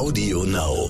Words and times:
Audio 0.00 0.44
Now. 0.44 0.88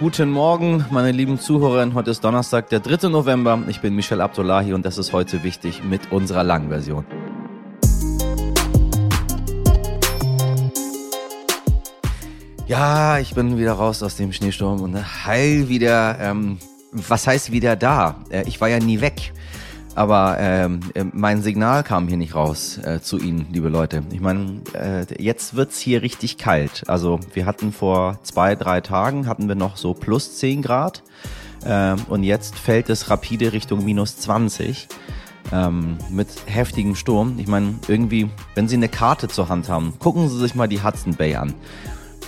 Guten 0.00 0.30
Morgen, 0.30 0.86
meine 0.90 1.12
lieben 1.12 1.38
Zuhörerinnen. 1.38 1.92
Heute 1.92 2.10
ist 2.10 2.24
Donnerstag, 2.24 2.70
der 2.70 2.80
3. 2.80 3.10
November. 3.10 3.62
Ich 3.68 3.82
bin 3.82 3.94
Michel 3.94 4.22
Abdullahi 4.22 4.72
und 4.72 4.86
das 4.86 4.96
ist 4.96 5.12
heute 5.12 5.44
wichtig 5.44 5.84
mit 5.84 6.10
unserer 6.10 6.42
langen 6.44 6.70
Version. 6.70 7.04
Ja, 12.66 13.18
ich 13.18 13.34
bin 13.34 13.58
wieder 13.58 13.72
raus 13.72 14.02
aus 14.02 14.16
dem 14.16 14.32
Schneesturm 14.32 14.80
und 14.80 15.26
heil 15.26 15.68
wieder, 15.68 16.18
ähm, 16.18 16.56
was 16.90 17.26
heißt 17.26 17.52
wieder 17.52 17.76
da? 17.76 18.24
Äh, 18.30 18.44
ich 18.48 18.62
war 18.62 18.70
ja 18.70 18.78
nie 18.78 19.02
weg. 19.02 19.34
Aber 19.94 20.36
ähm, 20.40 20.80
äh, 20.94 21.04
mein 21.12 21.42
Signal 21.42 21.84
kam 21.84 22.08
hier 22.08 22.16
nicht 22.16 22.34
raus 22.34 22.78
äh, 22.78 23.00
zu 23.00 23.18
Ihnen, 23.18 23.46
liebe 23.52 23.68
Leute. 23.68 24.02
Ich 24.10 24.20
meine, 24.20 24.60
äh, 24.74 25.22
jetzt 25.22 25.54
wird's 25.54 25.78
hier 25.78 26.02
richtig 26.02 26.36
kalt. 26.36 26.82
Also 26.88 27.20
wir 27.32 27.46
hatten 27.46 27.72
vor 27.72 28.18
zwei, 28.22 28.56
drei 28.56 28.80
Tagen 28.80 29.26
hatten 29.26 29.46
wir 29.46 29.54
noch 29.54 29.76
so 29.76 29.94
plus 29.94 30.36
10 30.38 30.62
Grad 30.62 31.02
äh, 31.64 31.94
und 32.08 32.24
jetzt 32.24 32.58
fällt 32.58 32.90
es 32.90 33.08
rapide 33.08 33.52
Richtung 33.52 33.84
minus 33.84 34.16
20 34.16 34.88
ähm, 35.52 35.98
mit 36.10 36.28
heftigem 36.46 36.96
Sturm. 36.96 37.38
Ich 37.38 37.46
meine, 37.46 37.74
irgendwie, 37.86 38.30
wenn 38.54 38.66
Sie 38.66 38.76
eine 38.76 38.88
Karte 38.88 39.28
zur 39.28 39.48
Hand 39.48 39.68
haben, 39.68 39.94
gucken 40.00 40.28
Sie 40.28 40.38
sich 40.38 40.56
mal 40.56 40.66
die 40.66 40.82
Hudson 40.82 41.14
Bay 41.14 41.36
an 41.36 41.54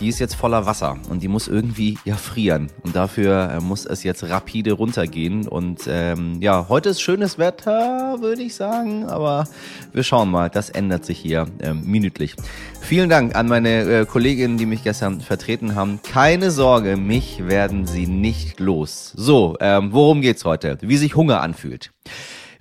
die 0.00 0.08
ist 0.08 0.18
jetzt 0.18 0.34
voller 0.34 0.66
Wasser 0.66 0.98
und 1.08 1.22
die 1.22 1.28
muss 1.28 1.48
irgendwie 1.48 1.98
ja 2.04 2.16
frieren. 2.16 2.70
Und 2.82 2.96
dafür 2.96 3.50
äh, 3.50 3.60
muss 3.60 3.86
es 3.86 4.02
jetzt 4.02 4.24
rapide 4.24 4.72
runtergehen. 4.72 5.48
Und 5.48 5.82
ähm, 5.88 6.38
ja, 6.40 6.66
heute 6.68 6.90
ist 6.90 7.00
schönes 7.00 7.38
Wetter, 7.38 8.16
würde 8.20 8.42
ich 8.42 8.54
sagen. 8.54 9.06
Aber 9.06 9.46
wir 9.92 10.02
schauen 10.02 10.30
mal, 10.30 10.50
das 10.50 10.70
ändert 10.70 11.04
sich 11.04 11.18
hier 11.18 11.46
ähm, 11.60 11.82
minütlich. 11.84 12.34
Vielen 12.80 13.08
Dank 13.08 13.34
an 13.34 13.48
meine 13.48 14.00
äh, 14.00 14.06
Kolleginnen, 14.06 14.58
die 14.58 14.66
mich 14.66 14.84
gestern 14.84 15.20
vertreten 15.20 15.74
haben. 15.74 16.00
Keine 16.02 16.50
Sorge, 16.50 16.96
mich 16.96 17.46
werden 17.46 17.86
sie 17.86 18.06
nicht 18.06 18.60
los. 18.60 19.12
So, 19.16 19.56
ähm, 19.60 19.92
worum 19.92 20.20
geht's 20.20 20.44
heute? 20.44 20.78
Wie 20.82 20.96
sich 20.96 21.16
Hunger 21.16 21.40
anfühlt 21.40 21.92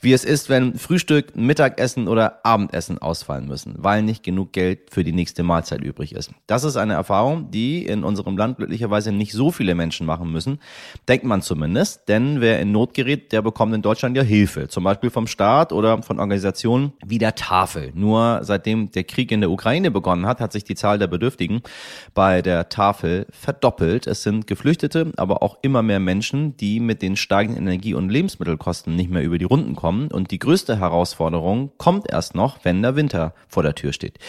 wie 0.06 0.14
es 0.14 0.24
ist, 0.24 0.50
wenn 0.50 0.78
Frühstück, 0.78 1.36
Mittagessen 1.36 2.08
oder 2.08 2.46
Abendessen 2.46 3.00
ausfallen 3.00 3.48
müssen, 3.48 3.74
weil 3.80 4.04
nicht 4.04 4.22
genug 4.22 4.54
Geld 4.54 4.92
für 4.92 5.04
die 5.04 5.12
nächste 5.12 5.42
Mahlzeit 5.42 5.82
übrig 5.82 6.14
ist. 6.14 6.30
Das 6.46 6.64
ist 6.64 6.78
eine 6.78 6.94
Erfahrung, 6.94 7.50
die 7.50 7.84
in 7.84 8.04
unserem 8.04 8.38
Land 8.38 8.58
glücklicherweise 8.58 9.12
nicht 9.12 9.32
so 9.32 9.50
viele 9.50 9.74
Menschen 9.74 10.06
machen 10.06 10.32
müssen, 10.32 10.60
denkt 11.08 11.26
man 11.26 11.42
zumindest, 11.42 12.08
denn 12.08 12.40
wer 12.40 12.60
in 12.60 12.72
Not 12.72 12.94
gerät, 12.94 13.32
der 13.32 13.42
bekommt 13.42 13.74
in 13.74 13.82
Deutschland 13.82 14.16
ja 14.16 14.22
Hilfe, 14.22 14.68
zum 14.68 14.84
Beispiel 14.84 15.10
vom 15.10 15.26
Staat 15.26 15.74
oder 15.74 16.04
von 16.04 16.20
Organisationen 16.20 16.94
wie 17.04 17.18
der 17.18 17.34
Tafel. 17.34 17.92
Nur 17.96 18.42
seitdem 18.44 18.92
der 18.92 19.06
Krieg 19.06 19.32
in 19.32 19.42
der 19.42 19.50
Ukraine 19.50 19.90
begonnen 19.90 20.28
hat, 20.28 20.40
hat 20.40 20.52
sich 20.52 20.64
die 20.64 20.76
Zahl 20.76 21.00
der 21.00 21.08
Bedürftigen 21.08 21.62
bei 22.14 22.44
der 22.44 22.70
Tafel 22.70 23.26
verdoppelt. 23.32 24.06
Es 24.06 24.22
sind 24.22 24.46
Geflüchtete, 24.46 25.14
aber 25.18 25.42
auch 25.42 25.58
immer 25.64 25.82
mehr 25.82 26.00
Menschen, 26.00 26.56
die 26.58 26.80
mit 26.80 27.02
den 27.02 27.16
steigenden 27.16 27.66
Energie- 27.66 27.96
und 27.96 28.10
Lebensmittelkosten 28.10 28.96
nicht 28.96 29.10
mehr 29.10 29.24
über 29.24 29.40
die 29.40 29.46
Runden 29.46 29.76
kommen 29.76 29.95
kommen. 29.96 30.12
Und 30.12 30.32
die 30.32 30.40
größte 30.40 30.80
Herausforderung 30.80 31.72
kommt 31.78 32.10
erst 32.10 32.36
noch, 32.36 32.60
wenn 32.64 32.82
der 32.82 32.96
Winter 32.96 33.34
vor 33.48 33.64
der 33.64 33.76
Tür 33.76 33.94
steht. 33.94 34.20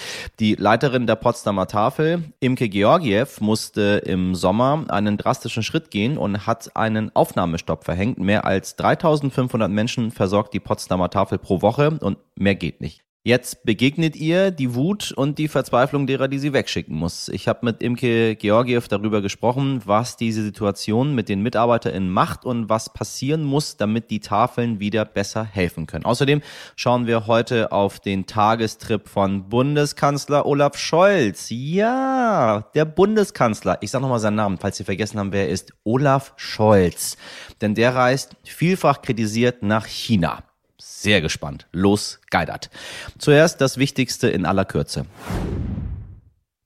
Die 0.41 0.55
Leiterin 0.55 1.07
der 1.07 1.17
Potsdamer 1.17 1.67
Tafel, 1.67 2.25
Imke 2.41 2.69
Georgiev, 2.69 3.41
musste 3.41 4.03
im 4.05 4.35
Sommer 4.35 4.85
einen 4.89 5.17
drastischen 5.17 5.63
Schritt 5.63 5.91
gehen 5.91 6.19
und 6.19 6.47
hat 6.47 6.77
einen 6.77 7.15
Aufnahmestopp 7.15 7.85
verhängt. 7.85 8.19
Mehr 8.19 8.45
als 8.45 8.77
3500 8.77 9.71
Menschen 9.71 10.11
versorgt 10.11 10.55
die 10.55 10.61
Potsdamer 10.61 11.11
Tafel 11.11 11.39
pro 11.39 11.63
Woche 11.63 11.99
und 12.01 12.19
mehr 12.37 12.55
geht 12.55 12.81
nicht. 12.81 13.06
Jetzt 13.27 13.65
begegnet 13.65 14.15
ihr 14.15 14.53
die 14.53 14.77
Wut 14.77 15.11
und 15.11 15.39
die 15.39 15.49
Verzweiflung 15.49 16.07
derer, 16.07 16.29
die 16.29 16.39
sie 16.39 16.53
wegschicken 16.53 16.95
muss. 16.95 17.29
Ich 17.29 17.49
habe 17.49 17.67
mit 17.67 17.83
Imke 17.83 18.37
Georgiev 18.37 18.87
darüber 18.87 19.21
gesprochen, 19.21 19.81
was 19.85 20.17
diese 20.17 20.45
Situation 20.45 21.13
mit 21.13 21.29
den 21.29 21.43
MitarbeiterInnen 21.43 22.09
macht 22.09 22.45
und 22.45 22.69
was 22.69 22.93
passieren 22.93 23.43
muss, 23.43 23.77
damit 23.77 24.13
die 24.13 24.21
Tafeln 24.21 24.79
wieder 24.79 25.05
besser 25.05 25.43
helfen 25.43 25.89
können. 25.89 26.05
Außerdem 26.05 26.41
schauen 26.77 27.09
wir 27.09 27.27
heute 27.27 27.73
auf 27.73 27.99
den 27.99 28.27
Tagestrip 28.27 29.09
von 29.09 29.49
Bundeskanzler 29.49 30.47
Olaf 30.47 30.79
Scholz. 30.79 31.49
Ja, 31.51 32.71
der 32.77 32.85
Bundeskanzler. 32.85 33.79
Ich 33.81 33.91
sage 33.91 34.03
nochmal 34.03 34.21
seinen 34.21 34.37
Namen, 34.37 34.59
falls 34.59 34.77
Sie 34.77 34.85
vergessen 34.85 35.19
haben, 35.19 35.33
wer 35.33 35.49
er 35.49 35.51
ist. 35.51 35.73
Olaf 35.83 36.33
Scholz. 36.37 37.17
Denn 37.61 37.75
der 37.75 37.93
reist 37.93 38.37
vielfach 38.45 39.03
kritisiert 39.03 39.65
nach 39.65 39.87
China 39.87 40.45
sehr 40.79 41.21
gespannt. 41.21 41.67
Los, 41.73 42.21
geidert. 42.31 42.71
Zuerst 43.19 43.61
das 43.61 43.79
Wichtigste 43.79 44.29
in 44.29 44.47
aller 44.47 44.65
Kürze. 44.65 45.07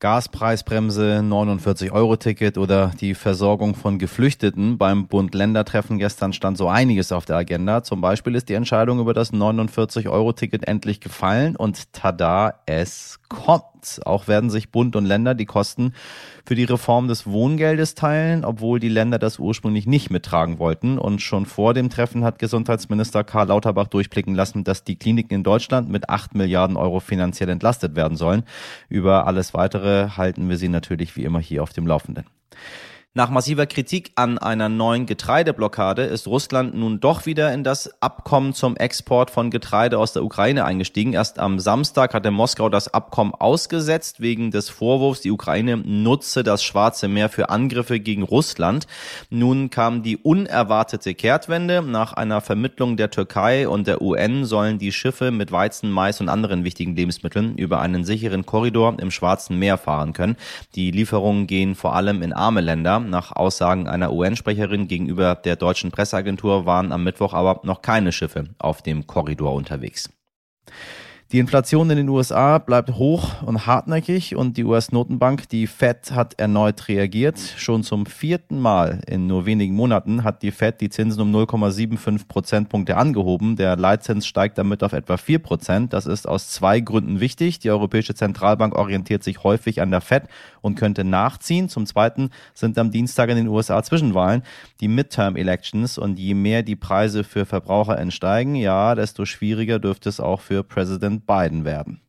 Gaspreisbremse, 0.00 1.20
49-Euro-Ticket 1.22 2.56
oder 2.56 2.90
die 2.98 3.14
Versorgung 3.14 3.74
von 3.74 3.98
Geflüchteten. 3.98 4.78
Beim 4.78 5.08
Bund-Länder-Treffen 5.08 5.98
gestern 5.98 6.32
stand 6.32 6.56
so 6.56 6.68
einiges 6.68 7.12
auf 7.12 7.26
der 7.26 7.36
Agenda. 7.36 7.82
Zum 7.82 8.00
Beispiel 8.00 8.34
ist 8.34 8.48
die 8.48 8.54
Entscheidung 8.54 8.98
über 8.98 9.12
das 9.12 9.30
49-Euro-Ticket 9.34 10.66
endlich 10.66 11.00
gefallen 11.00 11.54
und 11.54 11.92
tada, 11.92 12.62
es 12.64 13.20
kommt. 13.28 13.64
Auch 14.04 14.28
werden 14.28 14.50
sich 14.50 14.70
Bund 14.70 14.96
und 14.96 15.04
Länder 15.04 15.34
die 15.34 15.46
Kosten 15.46 15.92
für 16.44 16.54
die 16.54 16.64
Reform 16.64 17.08
des 17.08 17.26
Wohngeldes 17.26 17.94
teilen, 17.94 18.44
obwohl 18.44 18.80
die 18.80 18.88
Länder 18.88 19.18
das 19.18 19.38
ursprünglich 19.38 19.86
nicht 19.86 20.10
mittragen 20.10 20.58
wollten. 20.58 20.98
Und 20.98 21.22
schon 21.22 21.46
vor 21.46 21.74
dem 21.74 21.90
Treffen 21.90 22.24
hat 22.24 22.38
Gesundheitsminister 22.38 23.24
Karl 23.24 23.48
Lauterbach 23.48 23.86
durchblicken 23.86 24.34
lassen, 24.34 24.64
dass 24.64 24.84
die 24.84 24.96
Kliniken 24.96 25.34
in 25.34 25.42
Deutschland 25.42 25.88
mit 25.88 26.08
acht 26.08 26.34
Milliarden 26.34 26.76
Euro 26.76 27.00
finanziell 27.00 27.48
entlastet 27.48 27.96
werden 27.96 28.16
sollen. 28.16 28.44
Über 28.88 29.26
alles 29.26 29.54
weitere 29.54 30.10
halten 30.10 30.48
wir 30.48 30.56
Sie 30.56 30.68
natürlich 30.68 31.16
wie 31.16 31.24
immer 31.24 31.40
hier 31.40 31.62
auf 31.62 31.72
dem 31.72 31.86
Laufenden. 31.86 32.24
Nach 33.12 33.28
massiver 33.28 33.66
Kritik 33.66 34.12
an 34.14 34.38
einer 34.38 34.68
neuen 34.68 35.04
Getreideblockade 35.04 36.04
ist 36.04 36.28
Russland 36.28 36.76
nun 36.76 37.00
doch 37.00 37.26
wieder 37.26 37.52
in 37.52 37.64
das 37.64 38.00
Abkommen 38.00 38.54
zum 38.54 38.76
Export 38.76 39.32
von 39.32 39.50
Getreide 39.50 39.98
aus 39.98 40.12
der 40.12 40.22
Ukraine 40.22 40.64
eingestiegen. 40.64 41.12
Erst 41.12 41.40
am 41.40 41.58
Samstag 41.58 42.14
hatte 42.14 42.30
Moskau 42.30 42.68
das 42.68 42.94
Abkommen 42.94 43.34
ausgesetzt 43.34 44.20
wegen 44.20 44.52
des 44.52 44.68
Vorwurfs, 44.68 45.22
die 45.22 45.32
Ukraine 45.32 45.78
nutze 45.78 46.44
das 46.44 46.62
Schwarze 46.62 47.08
Meer 47.08 47.28
für 47.30 47.48
Angriffe 47.48 47.98
gegen 47.98 48.22
Russland. 48.22 48.86
Nun 49.28 49.70
kam 49.70 50.04
die 50.04 50.16
unerwartete 50.16 51.14
Kehrtwende. 51.14 51.82
Nach 51.82 52.12
einer 52.12 52.40
Vermittlung 52.40 52.96
der 52.96 53.10
Türkei 53.10 53.68
und 53.68 53.88
der 53.88 54.02
UN 54.02 54.44
sollen 54.44 54.78
die 54.78 54.92
Schiffe 54.92 55.32
mit 55.32 55.50
Weizen, 55.50 55.90
Mais 55.90 56.20
und 56.20 56.28
anderen 56.28 56.62
wichtigen 56.62 56.94
Lebensmitteln 56.94 57.56
über 57.56 57.80
einen 57.80 58.04
sicheren 58.04 58.46
Korridor 58.46 58.96
im 59.00 59.10
Schwarzen 59.10 59.58
Meer 59.58 59.78
fahren 59.78 60.12
können. 60.12 60.36
Die 60.76 60.92
Lieferungen 60.92 61.48
gehen 61.48 61.74
vor 61.74 61.96
allem 61.96 62.22
in 62.22 62.32
arme 62.32 62.60
Länder. 62.60 62.99
Nach 63.08 63.32
Aussagen 63.32 63.88
einer 63.88 64.12
UN-Sprecherin 64.12 64.88
gegenüber 64.88 65.34
der 65.34 65.56
deutschen 65.56 65.90
Presseagentur 65.90 66.66
waren 66.66 66.92
am 66.92 67.04
Mittwoch 67.04 67.32
aber 67.32 67.60
noch 67.64 67.80
keine 67.80 68.12
Schiffe 68.12 68.50
auf 68.58 68.82
dem 68.82 69.06
Korridor 69.06 69.54
unterwegs. 69.54 70.10
Die 71.32 71.38
Inflation 71.38 71.88
in 71.90 71.96
den 71.96 72.08
USA 72.08 72.58
bleibt 72.58 72.90
hoch 72.96 73.40
und 73.42 73.64
hartnäckig 73.64 74.34
und 74.34 74.56
die 74.56 74.64
US-Notenbank, 74.64 75.48
die 75.48 75.68
Fed, 75.68 76.10
hat 76.10 76.40
erneut 76.40 76.88
reagiert. 76.88 77.38
Schon 77.56 77.84
zum 77.84 78.04
vierten 78.04 78.58
Mal 78.58 79.00
in 79.06 79.28
nur 79.28 79.46
wenigen 79.46 79.76
Monaten 79.76 80.24
hat 80.24 80.42
die 80.42 80.50
Fed 80.50 80.80
die 80.80 80.90
Zinsen 80.90 81.22
um 81.22 81.32
0,75 81.32 82.26
Prozentpunkte 82.26 82.96
angehoben. 82.96 83.54
Der 83.54 83.76
Leitzins 83.76 84.26
steigt 84.26 84.58
damit 84.58 84.82
auf 84.82 84.92
etwa 84.92 85.16
4 85.16 85.38
Prozent. 85.38 85.92
Das 85.92 86.06
ist 86.06 86.26
aus 86.26 86.50
zwei 86.50 86.80
Gründen 86.80 87.20
wichtig. 87.20 87.60
Die 87.60 87.70
Europäische 87.70 88.16
Zentralbank 88.16 88.74
orientiert 88.74 89.22
sich 89.22 89.44
häufig 89.44 89.80
an 89.80 89.92
der 89.92 90.00
Fed 90.00 90.24
und 90.62 90.74
könnte 90.74 91.04
nachziehen. 91.04 91.68
Zum 91.68 91.86
Zweiten 91.86 92.30
sind 92.54 92.76
am 92.76 92.90
Dienstag 92.90 93.30
in 93.30 93.36
den 93.36 93.46
USA 93.46 93.84
Zwischenwahlen, 93.84 94.42
die 94.80 94.88
Midterm-Elections 94.88 95.96
und 95.96 96.18
je 96.18 96.34
mehr 96.34 96.64
die 96.64 96.74
Preise 96.74 97.22
für 97.22 97.46
Verbraucher 97.46 97.96
entsteigen, 98.00 98.56
ja, 98.56 98.96
desto 98.96 99.24
schwieriger 99.26 99.78
dürfte 99.78 100.08
es 100.08 100.18
auch 100.18 100.40
für 100.40 100.64
Präsident 100.64 101.19
Biden 101.26 101.64
werden. 101.64 102.00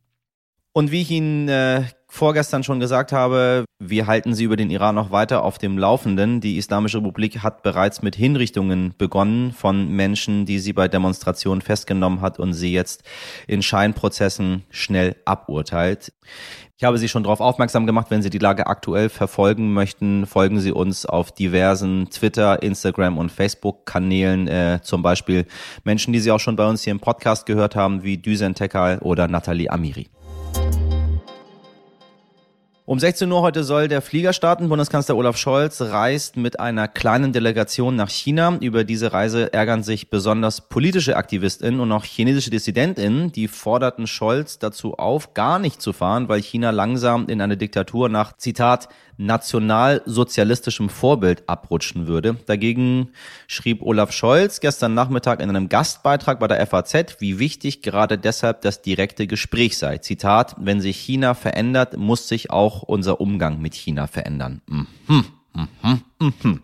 Und 0.72 0.90
wie 0.90 1.02
ich 1.02 1.10
Ihnen 1.10 1.48
äh, 1.48 1.84
vorgestern 2.12 2.62
schon 2.62 2.78
gesagt 2.78 3.10
habe, 3.10 3.64
wir 3.78 4.06
halten 4.06 4.34
Sie 4.34 4.44
über 4.44 4.56
den 4.56 4.68
Iran 4.68 4.94
noch 4.94 5.10
weiter 5.10 5.42
auf 5.42 5.56
dem 5.56 5.78
Laufenden. 5.78 6.42
Die 6.42 6.58
Islamische 6.58 6.98
Republik 6.98 7.38
hat 7.38 7.62
bereits 7.62 8.02
mit 8.02 8.14
Hinrichtungen 8.14 8.94
begonnen 8.98 9.52
von 9.52 9.88
Menschen, 9.88 10.44
die 10.44 10.58
sie 10.58 10.74
bei 10.74 10.88
Demonstrationen 10.88 11.62
festgenommen 11.62 12.20
hat 12.20 12.38
und 12.38 12.52
sie 12.52 12.70
jetzt 12.70 13.02
in 13.46 13.62
Scheinprozessen 13.62 14.64
schnell 14.70 15.16
aburteilt. 15.24 16.12
Ich 16.76 16.84
habe 16.84 16.98
Sie 16.98 17.08
schon 17.08 17.22
darauf 17.22 17.40
aufmerksam 17.40 17.86
gemacht, 17.86 18.08
wenn 18.10 18.22
Sie 18.22 18.30
die 18.30 18.38
Lage 18.38 18.66
aktuell 18.66 19.08
verfolgen 19.08 19.72
möchten, 19.72 20.26
folgen 20.26 20.60
Sie 20.60 20.72
uns 20.72 21.06
auf 21.06 21.32
diversen 21.32 22.10
Twitter, 22.10 22.62
Instagram 22.62 23.18
und 23.18 23.30
Facebook-Kanälen, 23.30 24.48
äh, 24.48 24.80
zum 24.82 25.00
Beispiel 25.00 25.46
Menschen, 25.84 26.12
die 26.12 26.18
Sie 26.18 26.30
auch 26.30 26.40
schon 26.40 26.56
bei 26.56 26.68
uns 26.68 26.82
hier 26.82 26.90
im 26.90 27.00
Podcast 27.00 27.46
gehört 27.46 27.76
haben, 27.76 28.02
wie 28.02 28.18
Düsen 28.18 28.54
Tekal 28.54 28.98
oder 28.98 29.28
Nathalie 29.28 29.70
Amiri. 29.70 30.08
Um 32.84 32.98
16 32.98 33.30
Uhr 33.30 33.42
heute 33.42 33.62
soll 33.62 33.86
der 33.86 34.02
Flieger 34.02 34.32
starten. 34.32 34.68
Bundeskanzler 34.68 35.16
Olaf 35.16 35.36
Scholz 35.36 35.80
reist 35.80 36.36
mit 36.36 36.58
einer 36.58 36.88
kleinen 36.88 37.32
Delegation 37.32 37.94
nach 37.94 38.08
China. 38.08 38.58
Über 38.60 38.82
diese 38.82 39.12
Reise 39.12 39.52
ärgern 39.52 39.84
sich 39.84 40.10
besonders 40.10 40.62
politische 40.62 41.16
AktivistInnen 41.16 41.78
und 41.78 41.92
auch 41.92 42.04
chinesische 42.04 42.50
DissidentInnen. 42.50 43.30
Die 43.30 43.46
forderten 43.46 44.08
Scholz 44.08 44.58
dazu 44.58 44.94
auf, 44.94 45.32
gar 45.32 45.60
nicht 45.60 45.80
zu 45.80 45.92
fahren, 45.92 46.28
weil 46.28 46.42
China 46.42 46.70
langsam 46.70 47.28
in 47.28 47.40
eine 47.40 47.56
Diktatur 47.56 48.08
nach, 48.08 48.36
Zitat, 48.36 48.88
nationalsozialistischem 49.16 50.88
Vorbild 50.88 51.48
abrutschen 51.48 52.06
würde. 52.06 52.36
Dagegen 52.46 53.10
schrieb 53.46 53.82
Olaf 53.82 54.10
Scholz 54.10 54.58
gestern 54.60 54.94
Nachmittag 54.94 55.40
in 55.40 55.48
einem 55.48 55.68
Gastbeitrag 55.68 56.40
bei 56.40 56.48
der 56.48 56.66
FAZ, 56.66 57.20
wie 57.20 57.38
wichtig 57.38 57.82
gerade 57.82 58.18
deshalb 58.18 58.62
das 58.62 58.82
direkte 58.82 59.26
Gespräch 59.26 59.78
sei. 59.78 59.98
Zitat, 59.98 60.56
wenn 60.58 60.80
sich 60.80 60.96
China 60.96 61.34
verändert, 61.34 61.96
muss 61.96 62.26
sich 62.26 62.50
auch 62.50 62.71
unser 62.80 63.20
Umgang 63.20 63.60
mit 63.60 63.74
China 63.74 64.06
verändern. 64.06 64.62
Mhm. 64.66 65.24
Mhm, 65.54 66.02
mhm. 66.18 66.60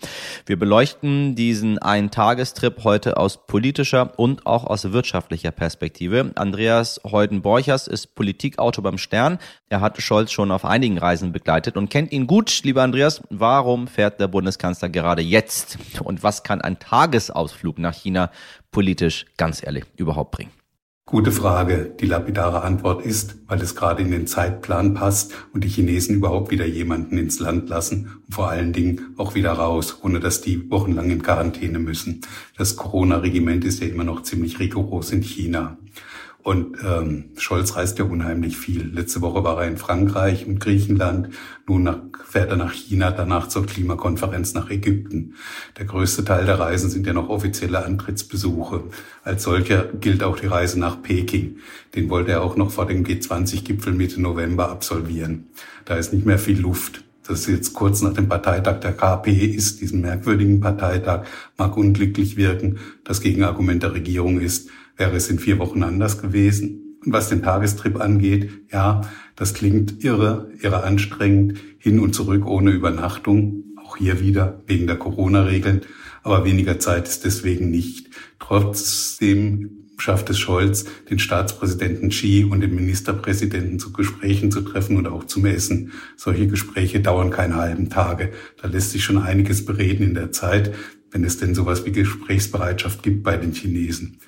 Wir 0.46 0.58
beleuchten 0.58 1.34
diesen 1.34 1.78
Eintagestrip 1.78 2.84
heute 2.84 3.18
aus 3.18 3.46
politischer 3.46 4.18
und 4.18 4.46
auch 4.46 4.64
aus 4.64 4.92
wirtschaftlicher 4.92 5.50
Perspektive. 5.50 6.32
Andreas 6.36 6.98
Heuden-Borchers 7.04 7.86
ist 7.86 8.14
Politikautor 8.14 8.82
beim 8.82 8.96
Stern. 8.96 9.38
Er 9.68 9.82
hat 9.82 10.00
Scholz 10.00 10.32
schon 10.32 10.50
auf 10.50 10.64
einigen 10.64 10.96
Reisen 10.96 11.32
begleitet 11.32 11.76
und 11.76 11.90
kennt 11.90 12.12
ihn 12.12 12.26
gut. 12.26 12.62
Lieber 12.64 12.82
Andreas, 12.82 13.20
warum 13.28 13.88
fährt 13.88 14.20
der 14.20 14.28
Bundeskanzler 14.28 14.88
gerade 14.88 15.20
jetzt? 15.20 15.78
Und 16.02 16.22
was 16.22 16.42
kann 16.42 16.62
ein 16.62 16.78
Tagesausflug 16.78 17.78
nach 17.78 17.94
China 17.94 18.30
politisch, 18.70 19.26
ganz 19.36 19.62
ehrlich, 19.62 19.84
überhaupt 19.96 20.30
bringen? 20.30 20.57
Gute 21.10 21.32
Frage. 21.32 21.90
Die 21.98 22.04
lapidare 22.04 22.60
Antwort 22.60 23.00
ist, 23.00 23.36
weil 23.46 23.62
es 23.62 23.74
gerade 23.74 24.02
in 24.02 24.10
den 24.10 24.26
Zeitplan 24.26 24.92
passt 24.92 25.32
und 25.54 25.64
die 25.64 25.68
Chinesen 25.68 26.14
überhaupt 26.14 26.50
wieder 26.50 26.66
jemanden 26.66 27.16
ins 27.16 27.40
Land 27.40 27.70
lassen 27.70 28.20
und 28.26 28.34
vor 28.34 28.50
allen 28.50 28.74
Dingen 28.74 29.14
auch 29.16 29.34
wieder 29.34 29.52
raus, 29.52 30.00
ohne 30.02 30.20
dass 30.20 30.42
die 30.42 30.70
wochenlang 30.70 31.08
in 31.08 31.22
Quarantäne 31.22 31.78
müssen. 31.78 32.20
Das 32.58 32.76
Corona-Regiment 32.76 33.64
ist 33.64 33.80
ja 33.80 33.86
immer 33.86 34.04
noch 34.04 34.22
ziemlich 34.22 34.58
rigoros 34.58 35.10
in 35.10 35.22
China. 35.22 35.78
Und 36.48 36.78
ähm, 36.82 37.24
Scholz 37.36 37.76
reist 37.76 37.98
ja 37.98 38.06
unheimlich 38.06 38.56
viel. 38.56 38.90
Letzte 38.94 39.20
Woche 39.20 39.44
war 39.44 39.60
er 39.60 39.68
in 39.68 39.76
Frankreich 39.76 40.46
und 40.46 40.60
Griechenland. 40.60 41.28
Nun 41.66 41.82
nach, 41.82 41.98
fährt 42.24 42.48
er 42.50 42.56
nach 42.56 42.72
China, 42.72 43.10
danach 43.10 43.48
zur 43.48 43.66
Klimakonferenz 43.66 44.54
nach 44.54 44.70
Ägypten. 44.70 45.34
Der 45.76 45.84
größte 45.84 46.24
Teil 46.24 46.46
der 46.46 46.58
Reisen 46.58 46.88
sind 46.88 47.06
ja 47.06 47.12
noch 47.12 47.28
offizielle 47.28 47.84
Antrittsbesuche. 47.84 48.84
Als 49.24 49.42
solcher 49.42 49.88
gilt 50.00 50.22
auch 50.22 50.40
die 50.40 50.46
Reise 50.46 50.80
nach 50.80 51.02
Peking. 51.02 51.58
Den 51.94 52.08
wollte 52.08 52.30
er 52.30 52.42
auch 52.42 52.56
noch 52.56 52.70
vor 52.70 52.86
dem 52.86 53.04
G20-Gipfel 53.04 53.92
Mitte 53.92 54.18
November 54.18 54.70
absolvieren. 54.70 55.48
Da 55.84 55.96
ist 55.96 56.14
nicht 56.14 56.24
mehr 56.24 56.38
viel 56.38 56.60
Luft 56.60 57.04
das 57.28 57.46
jetzt 57.46 57.74
kurz 57.74 58.00
nach 58.00 58.14
dem 58.14 58.26
Parteitag 58.26 58.80
der 58.80 58.94
KP 58.94 59.30
ist, 59.30 59.82
diesen 59.82 60.00
merkwürdigen 60.00 60.60
Parteitag, 60.60 61.26
mag 61.58 61.76
unglücklich 61.76 62.38
wirken. 62.38 62.78
Das 63.04 63.20
Gegenargument 63.20 63.82
der 63.82 63.92
Regierung 63.92 64.40
ist, 64.40 64.70
wäre 64.98 65.16
es 65.16 65.30
in 65.30 65.38
vier 65.38 65.58
Wochen 65.58 65.82
anders 65.82 66.20
gewesen. 66.20 66.98
Und 67.04 67.12
was 67.12 67.30
den 67.30 67.42
Tagestrip 67.42 67.98
angeht, 67.98 68.50
ja, 68.70 69.00
das 69.36 69.54
klingt 69.54 70.04
irre, 70.04 70.50
irre 70.60 70.82
anstrengend, 70.82 71.58
hin 71.78 72.00
und 72.00 72.14
zurück 72.14 72.44
ohne 72.44 72.72
Übernachtung, 72.72 73.64
auch 73.82 73.96
hier 73.96 74.20
wieder 74.20 74.62
wegen 74.66 74.86
der 74.86 74.96
Corona-Regeln, 74.96 75.82
aber 76.22 76.44
weniger 76.44 76.78
Zeit 76.78 77.08
ist 77.08 77.24
deswegen 77.24 77.70
nicht. 77.70 78.08
Trotzdem 78.40 79.86
schafft 79.96 80.30
es 80.30 80.38
Scholz, 80.38 80.84
den 81.10 81.18
Staatspräsidenten 81.18 82.10
Xi 82.10 82.46
und 82.48 82.60
den 82.60 82.74
Ministerpräsidenten 82.74 83.78
zu 83.78 83.92
Gesprächen 83.92 84.50
zu 84.50 84.60
treffen 84.60 84.96
und 84.96 85.06
auch 85.06 85.24
zum 85.24 85.46
Essen. 85.46 85.92
Solche 86.16 86.46
Gespräche 86.46 87.00
dauern 87.00 87.30
keine 87.30 87.56
halben 87.56 87.90
Tage. 87.90 88.32
Da 88.60 88.68
lässt 88.68 88.90
sich 88.90 89.04
schon 89.04 89.18
einiges 89.18 89.64
bereden 89.64 90.04
in 90.04 90.14
der 90.14 90.32
Zeit, 90.32 90.74
wenn 91.10 91.24
es 91.24 91.38
denn 91.38 91.54
sowas 91.54 91.84
wie 91.86 91.92
Gesprächsbereitschaft 91.92 93.02
gibt 93.02 93.22
bei 93.22 93.36
den 93.36 93.52
Chinesen. 93.52 94.18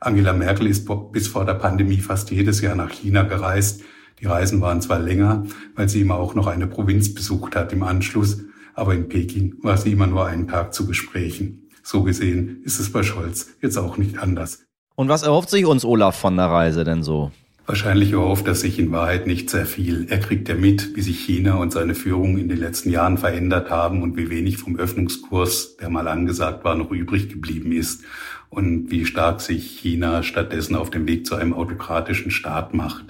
Angela 0.00 0.32
Merkel 0.32 0.66
ist 0.66 0.88
bis 1.12 1.28
vor 1.28 1.44
der 1.44 1.54
Pandemie 1.54 1.98
fast 1.98 2.30
jedes 2.30 2.60
Jahr 2.60 2.76
nach 2.76 2.90
China 2.90 3.22
gereist. 3.22 3.82
Die 4.20 4.26
Reisen 4.26 4.60
waren 4.60 4.80
zwar 4.80 4.98
länger, 4.98 5.44
weil 5.74 5.88
sie 5.88 6.00
immer 6.00 6.16
auch 6.16 6.34
noch 6.34 6.46
eine 6.46 6.66
Provinz 6.66 7.14
besucht 7.14 7.56
hat 7.56 7.72
im 7.72 7.82
Anschluss, 7.82 8.42
aber 8.74 8.94
in 8.94 9.08
Peking 9.08 9.56
war 9.62 9.76
sie 9.76 9.92
immer 9.92 10.06
nur 10.06 10.26
einen 10.26 10.48
Tag 10.48 10.72
zu 10.72 10.86
Gesprächen. 10.86 11.68
So 11.82 12.02
gesehen 12.02 12.62
ist 12.64 12.78
es 12.78 12.92
bei 12.92 13.02
Scholz 13.02 13.48
jetzt 13.60 13.76
auch 13.76 13.96
nicht 13.96 14.18
anders. 14.18 14.64
Und 14.94 15.08
was 15.08 15.22
erhofft 15.22 15.50
sich 15.50 15.64
uns 15.64 15.84
Olaf 15.84 16.16
von 16.16 16.36
der 16.36 16.46
Reise 16.46 16.84
denn 16.84 17.02
so? 17.02 17.32
Wahrscheinlich 17.68 18.12
erhofft 18.12 18.46
er 18.46 18.54
sich 18.54 18.78
in 18.78 18.92
Wahrheit 18.92 19.26
nicht 19.26 19.50
sehr 19.50 19.66
viel. 19.66 20.06
Er 20.08 20.18
kriegt 20.18 20.48
ja 20.48 20.54
mit, 20.54 20.96
wie 20.96 21.02
sich 21.02 21.20
China 21.20 21.56
und 21.56 21.70
seine 21.70 21.94
Führung 21.94 22.38
in 22.38 22.48
den 22.48 22.56
letzten 22.56 22.88
Jahren 22.88 23.18
verändert 23.18 23.68
haben 23.68 24.02
und 24.02 24.16
wie 24.16 24.30
wenig 24.30 24.56
vom 24.56 24.78
Öffnungskurs, 24.78 25.76
der 25.76 25.90
mal 25.90 26.08
angesagt 26.08 26.64
war, 26.64 26.76
noch 26.76 26.90
übrig 26.90 27.28
geblieben 27.28 27.72
ist 27.72 28.04
und 28.48 28.90
wie 28.90 29.04
stark 29.04 29.42
sich 29.42 29.78
China 29.80 30.22
stattdessen 30.22 30.76
auf 30.76 30.88
dem 30.88 31.06
Weg 31.06 31.26
zu 31.26 31.34
einem 31.34 31.52
autokratischen 31.52 32.30
Staat 32.30 32.72
macht. 32.72 33.04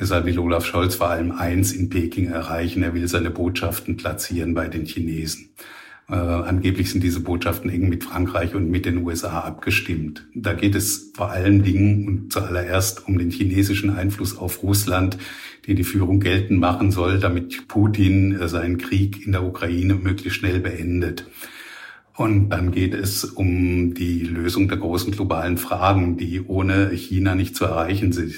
Deshalb 0.00 0.24
will 0.24 0.38
Olaf 0.38 0.64
Scholz 0.64 0.94
vor 0.94 1.10
allem 1.10 1.30
eins 1.30 1.72
in 1.72 1.90
Peking 1.90 2.30
erreichen. 2.30 2.82
Er 2.82 2.94
will 2.94 3.06
seine 3.08 3.28
Botschaften 3.28 3.98
platzieren 3.98 4.54
bei 4.54 4.68
den 4.68 4.86
Chinesen. 4.86 5.50
Äh, 6.12 6.16
angeblich 6.16 6.90
sind 6.90 7.02
diese 7.02 7.20
Botschaften 7.20 7.70
eng 7.70 7.88
mit 7.88 8.04
Frankreich 8.04 8.54
und 8.54 8.70
mit 8.70 8.84
den 8.84 8.98
USA 8.98 9.40
abgestimmt. 9.40 10.26
Da 10.34 10.52
geht 10.52 10.74
es 10.74 11.10
vor 11.14 11.30
allen 11.30 11.62
Dingen 11.62 12.06
und 12.06 12.32
zuallererst 12.32 13.08
um 13.08 13.16
den 13.16 13.30
chinesischen 13.30 13.88
Einfluss 13.88 14.36
auf 14.36 14.62
Russland, 14.62 15.16
den 15.66 15.76
die 15.76 15.84
Führung 15.84 16.20
geltend 16.20 16.60
machen 16.60 16.90
soll, 16.90 17.18
damit 17.18 17.66
Putin 17.66 18.38
äh, 18.38 18.46
seinen 18.46 18.76
Krieg 18.76 19.24
in 19.24 19.32
der 19.32 19.42
Ukraine 19.42 19.94
möglichst 19.94 20.38
schnell 20.38 20.60
beendet. 20.60 21.24
Und 22.14 22.50
dann 22.50 22.72
geht 22.72 22.92
es 22.92 23.24
um 23.24 23.94
die 23.94 24.20
Lösung 24.20 24.68
der 24.68 24.76
großen 24.76 25.12
globalen 25.12 25.56
Fragen, 25.56 26.18
die 26.18 26.42
ohne 26.42 26.90
China 26.90 27.34
nicht 27.34 27.56
zu 27.56 27.64
erreichen 27.64 28.12
sind. 28.12 28.34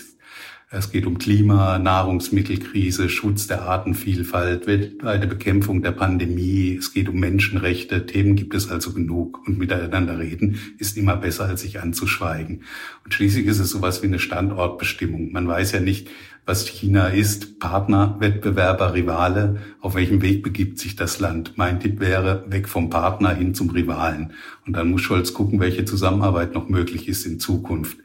Es 0.77 0.91
geht 0.91 1.07
um 1.07 1.19
Klima, 1.19 1.79
Nahrungsmittelkrise, 1.79 3.09
Schutz 3.09 3.47
der 3.47 3.63
Artenvielfalt, 3.63 4.67
weltweite 4.67 5.29
Bekämpfung 5.29 5.83
der 5.83 5.93
Pandemie. 5.93 6.77
Es 6.77 6.93
geht 6.93 7.09
um 7.09 7.21
Menschenrechte. 7.21 8.07
Themen 8.07 8.35
gibt 8.35 8.55
es 8.55 8.69
also 8.69 8.93
genug. 8.93 9.47
Und 9.47 9.57
miteinander 9.57 10.19
reden 10.19 10.59
ist 10.79 10.97
immer 10.97 11.17
besser, 11.17 11.45
als 11.45 11.61
sich 11.61 11.81
anzuschweigen. 11.81 12.63
Und 13.05 13.15
schließlich 13.15 13.47
ist 13.47 13.61
es 13.61 13.71
sowas 13.71 14.03
wie 14.03 14.09
eine 14.09 14.19
Standortbestimmung. 14.19 15.31
Man 15.31 15.47
weiß 15.47 15.71
ja 15.71 15.81
nicht, 15.81 16.09
was 16.47 16.67
China 16.69 17.09
ist, 17.09 17.59
Partner, 17.59 18.17
Wettbewerber, 18.19 18.93
Rivale, 18.93 19.63
auf 19.81 19.95
welchem 19.95 20.21
Weg 20.21 20.43
begibt 20.43 20.79
sich 20.79 20.95
das 20.95 21.19
Land. 21.19 21.55
Mein 21.57 21.81
Tipp 21.81 22.01
wäre, 22.01 22.45
weg 22.49 22.69
vom 22.69 22.91
Partner 22.91 23.35
hin 23.35 23.55
zum 23.55 23.71
Rivalen. 23.71 24.33
Und 24.67 24.77
dann 24.77 24.91
muss 24.91 25.01
Scholz 25.01 25.33
gucken, 25.33 25.61
welche 25.61 25.87
Zusammenarbeit 25.87 26.53
noch 26.53 26.69
möglich 26.69 27.09
ist 27.09 27.25
in 27.25 27.41
Zukunft. 27.41 27.99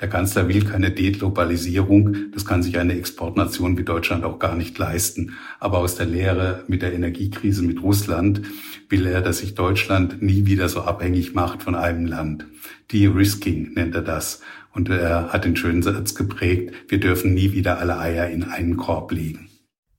Der 0.00 0.08
Kanzler 0.08 0.48
will 0.48 0.62
keine 0.64 0.90
Deglobalisierung. 0.90 2.32
Das 2.32 2.44
kann 2.44 2.62
sich 2.62 2.78
eine 2.78 2.98
Exportnation 2.98 3.78
wie 3.78 3.84
Deutschland 3.84 4.24
auch 4.24 4.38
gar 4.38 4.56
nicht 4.56 4.76
leisten. 4.76 5.32
Aber 5.58 5.78
aus 5.78 5.96
der 5.96 6.06
Lehre 6.06 6.64
mit 6.68 6.82
der 6.82 6.92
Energiekrise 6.92 7.62
mit 7.62 7.82
Russland 7.82 8.42
will 8.90 9.06
er, 9.06 9.22
dass 9.22 9.38
sich 9.38 9.54
Deutschland 9.54 10.20
nie 10.22 10.44
wieder 10.44 10.68
so 10.68 10.82
abhängig 10.82 11.34
macht 11.34 11.62
von 11.62 11.74
einem 11.74 12.04
Land. 12.04 12.46
De-risking 12.92 13.72
nennt 13.74 13.94
er 13.94 14.02
das. 14.02 14.42
Und 14.76 14.90
er 14.90 15.32
hat 15.32 15.46
den 15.46 15.56
schönen 15.56 15.82
Satz 15.82 16.14
geprägt, 16.14 16.74
wir 16.88 17.00
dürfen 17.00 17.32
nie 17.32 17.52
wieder 17.52 17.78
alle 17.78 17.98
Eier 17.98 18.28
in 18.28 18.44
einen 18.44 18.76
Korb 18.76 19.10
legen. 19.10 19.48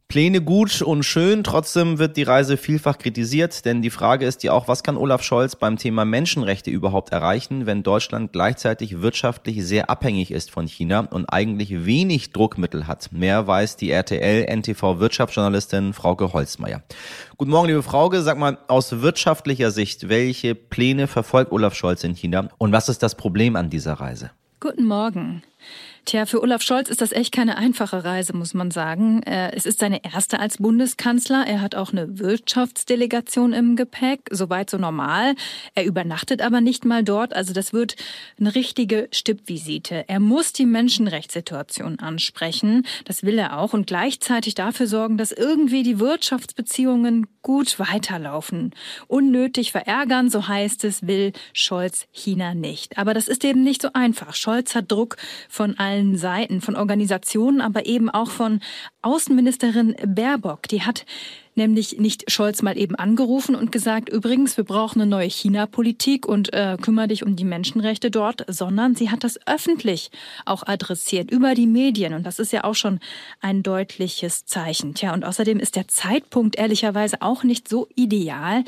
Pläne 0.07 0.39
gut 0.39 0.83
und 0.83 1.01
schön, 1.03 1.43
trotzdem 1.43 1.97
wird 1.97 2.15
die 2.15 2.23
Reise 2.23 2.57
vielfach 2.57 2.99
kritisiert, 2.99 3.65
denn 3.65 3.81
die 3.81 3.89
Frage 3.89 4.27
ist 4.27 4.43
ja 4.43 4.53
auch, 4.53 4.67
was 4.67 4.83
kann 4.83 4.95
Olaf 4.95 5.23
Scholz 5.23 5.55
beim 5.55 5.77
Thema 5.77 6.05
Menschenrechte 6.05 6.69
überhaupt 6.69 7.11
erreichen, 7.11 7.65
wenn 7.65 7.81
Deutschland 7.81 8.31
gleichzeitig 8.31 9.01
wirtschaftlich 9.01 9.65
sehr 9.65 9.89
abhängig 9.89 10.29
ist 10.29 10.51
von 10.51 10.67
China 10.67 10.99
und 10.99 11.25
eigentlich 11.25 11.85
wenig 11.85 12.31
Druckmittel 12.31 12.85
hat. 12.85 13.11
Mehr 13.11 13.47
weiß 13.47 13.77
die 13.77 13.89
RTL 13.89 14.45
NTV 14.45 14.99
Wirtschaftsjournalistin 14.99 15.93
Frauke 15.93 16.33
Holzmeier. 16.33 16.83
Guten 17.35 17.51
Morgen, 17.51 17.67
liebe 17.67 17.83
Frauke, 17.83 18.21
sag 18.21 18.37
mal 18.37 18.59
aus 18.67 19.01
wirtschaftlicher 19.01 19.71
Sicht, 19.71 20.07
welche 20.07 20.53
Pläne 20.53 21.07
verfolgt 21.07 21.51
Olaf 21.51 21.73
Scholz 21.73 22.03
in 22.03 22.13
China 22.13 22.49
und 22.59 22.71
was 22.71 22.89
ist 22.89 23.01
das 23.01 23.15
Problem 23.15 23.55
an 23.55 23.71
dieser 23.71 23.93
Reise? 23.93 24.29
Guten 24.59 24.85
Morgen. 24.85 25.43
Tja, 26.07 26.25
für 26.25 26.41
Olaf 26.41 26.61
Scholz 26.61 26.87
ist 26.87 27.01
das 27.01 27.11
echt 27.11 27.33
keine 27.33 27.57
einfache 27.57 28.05
Reise, 28.05 28.31
muss 28.31 28.53
man 28.53 28.71
sagen. 28.71 29.23
Äh, 29.23 29.51
es 29.51 29.65
ist 29.65 29.79
seine 29.79 30.05
erste 30.05 30.39
als 30.39 30.55
Bundeskanzler. 30.55 31.45
Er 31.45 31.59
hat 31.59 31.75
auch 31.75 31.91
eine 31.91 32.17
Wirtschaftsdelegation 32.17 33.51
im 33.51 33.75
Gepäck, 33.75 34.21
soweit 34.31 34.69
so 34.69 34.77
normal. 34.77 35.35
Er 35.75 35.83
übernachtet 35.83 36.41
aber 36.41 36.61
nicht 36.61 36.85
mal 36.85 37.03
dort, 37.03 37.35
also 37.35 37.51
das 37.51 37.73
wird 37.73 37.97
eine 38.39 38.55
richtige 38.55 39.09
Stippvisite. 39.11 40.05
Er 40.07 40.21
muss 40.21 40.53
die 40.53 40.65
Menschenrechtssituation 40.65 41.99
ansprechen, 41.99 42.85
das 43.03 43.23
will 43.23 43.37
er 43.37 43.59
auch, 43.59 43.73
und 43.73 43.87
gleichzeitig 43.87 44.55
dafür 44.55 44.87
sorgen, 44.87 45.17
dass 45.17 45.33
irgendwie 45.33 45.83
die 45.83 45.99
Wirtschaftsbeziehungen 45.99 47.27
gut 47.41 47.79
weiterlaufen. 47.79 48.71
Unnötig 49.07 49.73
verärgern, 49.73 50.29
so 50.29 50.47
heißt 50.47 50.85
es, 50.85 51.05
will 51.05 51.33
Scholz 51.51 52.07
China 52.11 52.53
nicht. 52.53 52.97
Aber 52.97 53.13
das 53.13 53.27
ist 53.27 53.43
eben 53.43 53.63
nicht 53.63 53.81
so 53.81 53.89
einfach. 53.93 54.35
Scholz 54.35 54.73
hat 54.73 54.89
Druck 54.89 55.17
von 55.49 55.77
allen 55.77 55.96
allen 55.97 56.15
Seiten, 56.15 56.61
von 56.61 56.75
Organisationen, 56.75 57.61
aber 57.61 57.85
eben 57.85 58.09
auch 58.09 58.29
von 58.29 58.59
Außenministerin 59.01 59.95
Baerbock. 60.05 60.67
Die 60.67 60.83
hat 60.83 61.05
nämlich 61.57 61.99
nicht 61.99 62.31
Scholz 62.31 62.61
mal 62.61 62.77
eben 62.77 62.95
angerufen 62.95 63.55
und 63.55 63.71
gesagt, 63.71 64.09
übrigens, 64.09 64.57
wir 64.57 64.63
brauchen 64.63 65.01
eine 65.01 65.09
neue 65.09 65.29
China-Politik 65.29 66.25
und 66.25 66.53
äh, 66.53 66.77
kümmere 66.81 67.09
dich 67.09 67.25
um 67.25 67.35
die 67.35 67.43
Menschenrechte 67.43 68.11
dort, 68.11 68.45
sondern 68.47 68.95
sie 68.95 69.09
hat 69.09 69.23
das 69.23 69.39
öffentlich 69.45 70.11
auch 70.45 70.63
adressiert 70.65 71.31
über 71.31 71.55
die 71.55 71.67
Medien 71.67 72.13
und 72.13 72.23
das 72.23 72.39
ist 72.39 72.53
ja 72.53 72.63
auch 72.63 72.75
schon 72.75 72.99
ein 73.41 73.63
deutliches 73.63 74.45
Zeichen. 74.45 74.93
Tja, 74.93 75.13
und 75.13 75.25
außerdem 75.25 75.59
ist 75.59 75.75
der 75.75 75.87
Zeitpunkt 75.87 76.57
ehrlicherweise 76.57 77.21
auch 77.21 77.43
nicht 77.43 77.67
so 77.67 77.87
ideal, 77.95 78.63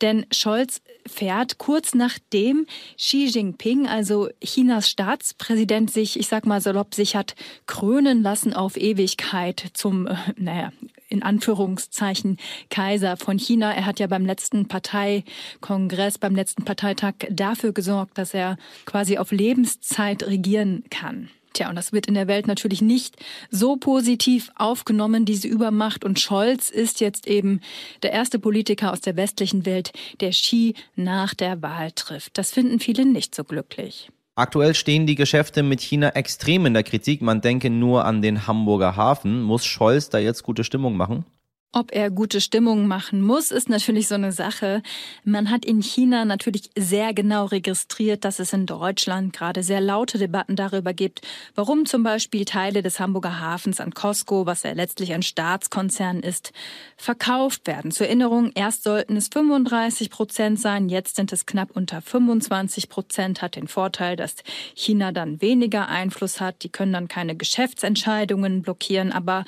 denn 0.00 0.26
Scholz 0.32 0.80
fährt 1.06 1.58
kurz 1.58 1.94
nachdem 1.94 2.66
Xi 2.96 3.26
Jinping, 3.26 3.86
also 3.86 4.28
Chinas 4.42 4.88
Staatspräsident, 4.88 5.90
sich, 5.90 6.18
ich 6.18 6.28
sag 6.28 6.46
mal 6.46 6.60
salopp, 6.60 6.94
sich 6.94 7.16
hat 7.16 7.34
krönen 7.66 8.22
lassen 8.22 8.54
auf 8.54 8.76
Ewigkeit 8.76 9.70
zum, 9.74 10.06
äh, 10.06 10.16
naja, 10.36 10.72
in 11.10 11.22
Anführungszeichen 11.22 12.38
Kaiser 12.70 13.16
von 13.16 13.38
China. 13.38 13.72
Er 13.72 13.84
hat 13.84 14.00
ja 14.00 14.06
beim 14.06 14.24
letzten 14.24 14.68
Parteikongress, 14.68 16.18
beim 16.18 16.34
letzten 16.34 16.64
Parteitag 16.64 17.14
dafür 17.30 17.72
gesorgt, 17.72 18.16
dass 18.16 18.32
er 18.32 18.56
quasi 18.86 19.18
auf 19.18 19.32
Lebenszeit 19.32 20.22
regieren 20.22 20.84
kann. 20.90 21.28
Tja, 21.52 21.68
und 21.68 21.74
das 21.74 21.92
wird 21.92 22.06
in 22.06 22.14
der 22.14 22.28
Welt 22.28 22.46
natürlich 22.46 22.80
nicht 22.80 23.16
so 23.50 23.76
positiv 23.76 24.52
aufgenommen, 24.54 25.24
diese 25.24 25.48
Übermacht. 25.48 26.04
Und 26.04 26.20
Scholz 26.20 26.70
ist 26.70 27.00
jetzt 27.00 27.26
eben 27.26 27.60
der 28.02 28.12
erste 28.12 28.38
Politiker 28.38 28.92
aus 28.92 29.00
der 29.00 29.16
westlichen 29.16 29.66
Welt, 29.66 29.92
der 30.20 30.30
Xi 30.30 30.74
nach 30.94 31.34
der 31.34 31.60
Wahl 31.60 31.90
trifft. 31.90 32.38
Das 32.38 32.52
finden 32.52 32.78
viele 32.78 33.04
nicht 33.04 33.34
so 33.34 33.42
glücklich. 33.42 34.10
Aktuell 34.40 34.74
stehen 34.74 35.04
die 35.04 35.16
Geschäfte 35.16 35.62
mit 35.62 35.82
China 35.82 36.08
extrem 36.14 36.64
in 36.64 36.72
der 36.72 36.82
Kritik. 36.82 37.20
Man 37.20 37.42
denke 37.42 37.68
nur 37.68 38.06
an 38.06 38.22
den 38.22 38.46
Hamburger 38.46 38.96
Hafen. 38.96 39.42
Muss 39.42 39.66
Scholz 39.66 40.08
da 40.08 40.16
jetzt 40.16 40.44
gute 40.44 40.64
Stimmung 40.64 40.96
machen? 40.96 41.26
Ob 41.72 41.94
er 41.94 42.10
gute 42.10 42.40
Stimmung 42.40 42.88
machen 42.88 43.22
muss, 43.22 43.52
ist 43.52 43.68
natürlich 43.68 44.08
so 44.08 44.16
eine 44.16 44.32
Sache. 44.32 44.82
Man 45.22 45.50
hat 45.50 45.64
in 45.64 45.82
China 45.82 46.24
natürlich 46.24 46.68
sehr 46.76 47.14
genau 47.14 47.44
registriert, 47.44 48.24
dass 48.24 48.40
es 48.40 48.52
in 48.52 48.66
Deutschland 48.66 49.32
gerade 49.32 49.62
sehr 49.62 49.80
laute 49.80 50.18
Debatten 50.18 50.56
darüber 50.56 50.92
gibt, 50.92 51.20
warum 51.54 51.86
zum 51.86 52.02
Beispiel 52.02 52.44
Teile 52.44 52.82
des 52.82 52.98
Hamburger 52.98 53.38
Hafens 53.38 53.78
an 53.78 53.94
Costco, 53.94 54.46
was 54.46 54.64
ja 54.64 54.72
letztlich 54.72 55.12
ein 55.12 55.22
Staatskonzern 55.22 56.24
ist, 56.24 56.52
verkauft 56.96 57.68
werden. 57.68 57.92
Zur 57.92 58.08
Erinnerung, 58.08 58.50
erst 58.56 58.82
sollten 58.82 59.16
es 59.16 59.28
35 59.28 60.10
Prozent 60.10 60.58
sein, 60.58 60.88
jetzt 60.88 61.14
sind 61.14 61.32
es 61.32 61.46
knapp 61.46 61.70
unter 61.76 62.02
25 62.02 62.88
Prozent, 62.88 63.42
hat 63.42 63.54
den 63.54 63.68
Vorteil, 63.68 64.16
dass 64.16 64.34
China 64.74 65.12
dann 65.12 65.40
weniger 65.40 65.88
Einfluss 65.88 66.40
hat. 66.40 66.64
Die 66.64 66.68
können 66.68 66.92
dann 66.92 67.06
keine 67.06 67.36
Geschäftsentscheidungen 67.36 68.62
blockieren, 68.62 69.12
aber 69.12 69.44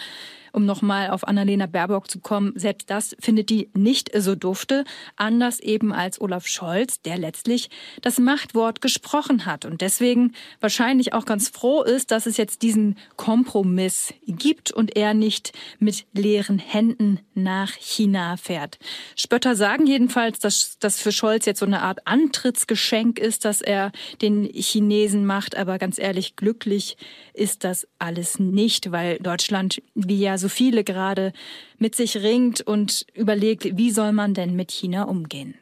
um 0.53 0.67
nochmal 0.67 1.11
auf 1.11 1.27
Annalena 1.27 1.67
Baerbock 1.67 2.11
zu 2.11 2.21
kommen, 2.21 2.53
selbst 2.57 2.91
das 2.91 3.17
findet 3.19 3.51
die 3.51 3.71
nicht 3.75 4.11
so 4.17 4.35
dufte, 4.35 4.85
anders 5.17 5.61
eben 5.61 5.93
als 5.93 6.21
Olaf 6.21 6.47
Scholz, 6.47 7.01
der 7.03 7.19
letztlich 7.19 7.71
das 8.03 8.19
Machtwort 8.19 8.81
gesprochen 8.81 9.47
hat 9.47 9.65
und 9.65 9.81
deswegen 9.81 10.33
wahrscheinlich 10.61 11.13
auch 11.13 11.25
ganz 11.25 11.49
froh 11.49 11.83
ist, 11.83 12.11
dass 12.11 12.27
es 12.27 12.37
jetzt 12.37 12.63
diesen 12.63 12.97
Kompromiss 13.17 14.15
gibt 14.27 14.71
und 14.71 14.97
er 14.97 15.15
nicht 15.15 15.53
mit 15.79 16.07
leeren 16.13 16.59
Händen 16.59 17.21
nach 17.35 17.73
China 17.73 18.37
fährt. 18.37 18.79
Spötter 19.17 19.57
sagen 19.57 19.87
jedenfalls, 19.87 20.39
dass 20.39 20.79
das 20.79 21.01
für 21.01 21.13
Scholz 21.13 21.47
jetzt 21.47 21.61
so 21.61 21.67
eine 21.67 21.83
Art 21.83 22.07
Antrittsgeschenk 22.07 23.19
ist, 23.19 23.45
dass 23.45 23.63
er 23.63 23.93
den 24.21 24.45
Chinesen 24.45 25.25
macht, 25.27 25.57
aber 25.57 25.79
ganz 25.79 25.99
ehrlich, 25.99 26.37
glücklich 26.37 26.97
ist 27.35 27.65
das 27.65 27.87
alles 27.99 28.39
nicht, 28.39 28.93
weil 28.93 29.19
Deutschland, 29.19 29.83
wie 29.95 30.21
ja 30.21 30.39
so 30.43 30.49
viele 30.49 30.85
gerade 30.85 31.33
mit 31.79 31.95
sich 31.95 32.19
ringt 32.19 32.61
und 32.61 33.07
überlegt, 33.15 33.79
wie 33.79 33.91
soll 33.91 34.13
man 34.13 34.35
denn 34.35 34.55
mit 34.55 34.71
China 34.71 35.05
umgehen. 35.05 35.55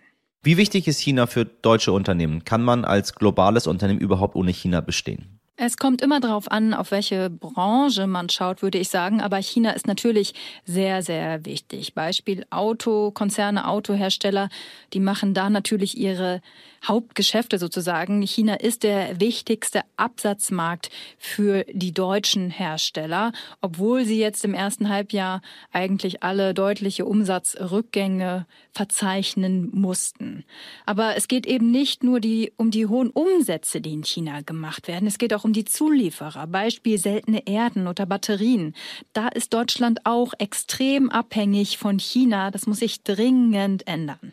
Wie 0.42 0.56
wichtig 0.56 0.88
ist 0.88 0.98
China 0.98 1.26
für 1.26 1.44
deutsche 1.44 1.92
Unternehmen? 1.92 2.44
Kann 2.44 2.62
man 2.62 2.84
als 2.84 3.14
globales 3.14 3.66
Unternehmen 3.66 4.00
überhaupt 4.00 4.34
ohne 4.34 4.50
China 4.50 4.80
bestehen? 4.80 5.38
Es 5.62 5.76
kommt 5.76 6.00
immer 6.00 6.20
darauf 6.20 6.50
an, 6.50 6.72
auf 6.72 6.90
welche 6.90 7.28
Branche 7.28 8.06
man 8.06 8.30
schaut, 8.30 8.62
würde 8.62 8.78
ich 8.78 8.88
sagen. 8.88 9.20
Aber 9.20 9.36
China 9.36 9.72
ist 9.72 9.86
natürlich 9.86 10.32
sehr, 10.64 11.02
sehr 11.02 11.44
wichtig. 11.44 11.92
Beispiel 11.92 12.46
Autokonzerne, 12.48 13.68
Autohersteller, 13.68 14.48
die 14.94 15.00
machen 15.00 15.34
da 15.34 15.50
natürlich 15.50 15.98
ihre 15.98 16.40
Hauptgeschäfte 16.84 17.58
sozusagen. 17.58 18.22
China 18.22 18.54
ist 18.54 18.82
der 18.82 19.20
wichtigste 19.20 19.82
Absatzmarkt 19.96 20.90
für 21.18 21.64
die 21.70 21.92
deutschen 21.92 22.50
Hersteller, 22.50 23.32
obwohl 23.60 24.04
sie 24.04 24.18
jetzt 24.18 24.44
im 24.44 24.54
ersten 24.54 24.88
Halbjahr 24.88 25.42
eigentlich 25.72 26.22
alle 26.22 26.54
deutliche 26.54 27.04
Umsatzrückgänge 27.04 28.46
verzeichnen 28.72 29.68
mussten. 29.72 30.44
Aber 30.86 31.16
es 31.16 31.28
geht 31.28 31.46
eben 31.46 31.70
nicht 31.70 32.02
nur 32.02 32.20
die, 32.20 32.52
um 32.56 32.70
die 32.70 32.86
hohen 32.86 33.10
Umsätze, 33.10 33.80
die 33.80 33.92
in 33.92 34.04
China 34.04 34.40
gemacht 34.40 34.88
werden. 34.88 35.06
Es 35.06 35.18
geht 35.18 35.34
auch 35.34 35.44
um 35.44 35.52
die 35.52 35.64
Zulieferer, 35.64 36.46
Beispiel 36.46 36.98
seltene 36.98 37.46
Erden 37.46 37.88
oder 37.88 38.06
Batterien. 38.06 38.74
Da 39.12 39.28
ist 39.28 39.52
Deutschland 39.52 40.06
auch 40.06 40.32
extrem 40.38 41.10
abhängig 41.10 41.78
von 41.78 41.98
China. 41.98 42.50
Das 42.50 42.66
muss 42.66 42.78
sich 42.78 43.02
dringend 43.02 43.86
ändern. 43.86 44.32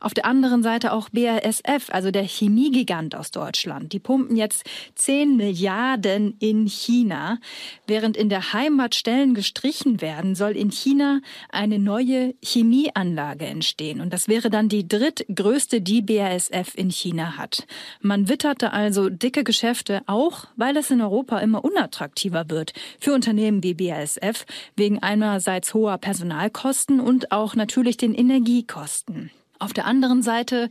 Auf 0.00 0.14
der 0.14 0.24
anderen 0.24 0.62
Seite 0.62 0.92
auch 0.92 1.10
BASF, 1.10 1.81
also 1.90 2.10
der 2.10 2.24
Chemiegigant 2.24 3.14
aus 3.14 3.30
Deutschland. 3.30 3.92
Die 3.92 3.98
pumpen 3.98 4.36
jetzt 4.36 4.64
10 4.96 5.36
Milliarden 5.36 6.36
in 6.38 6.66
China. 6.66 7.38
Während 7.86 8.16
in 8.16 8.28
der 8.28 8.52
Heimat 8.52 8.94
Stellen 8.94 9.34
gestrichen 9.34 10.00
werden, 10.00 10.34
soll 10.34 10.56
in 10.56 10.70
China 10.70 11.20
eine 11.50 11.78
neue 11.78 12.34
Chemieanlage 12.44 13.46
entstehen. 13.46 14.00
Und 14.00 14.12
das 14.12 14.28
wäre 14.28 14.50
dann 14.50 14.68
die 14.68 14.86
drittgrößte, 14.86 15.80
die 15.80 16.02
BASF 16.02 16.74
in 16.74 16.90
China 16.90 17.36
hat. 17.36 17.66
Man 18.00 18.28
witterte 18.28 18.72
also 18.72 19.08
dicke 19.08 19.44
Geschäfte, 19.44 20.02
auch 20.06 20.46
weil 20.56 20.76
es 20.76 20.90
in 20.90 21.00
Europa 21.00 21.38
immer 21.38 21.64
unattraktiver 21.64 22.50
wird 22.50 22.72
für 22.98 23.14
Unternehmen 23.14 23.62
wie 23.62 23.74
BASF, 23.74 24.44
wegen 24.76 24.98
einerseits 25.00 25.74
hoher 25.74 25.98
Personalkosten 25.98 27.00
und 27.00 27.32
auch 27.32 27.54
natürlich 27.54 27.96
den 27.96 28.14
Energiekosten. 28.14 29.30
Auf 29.58 29.72
der 29.72 29.86
anderen 29.86 30.22
Seite 30.22 30.68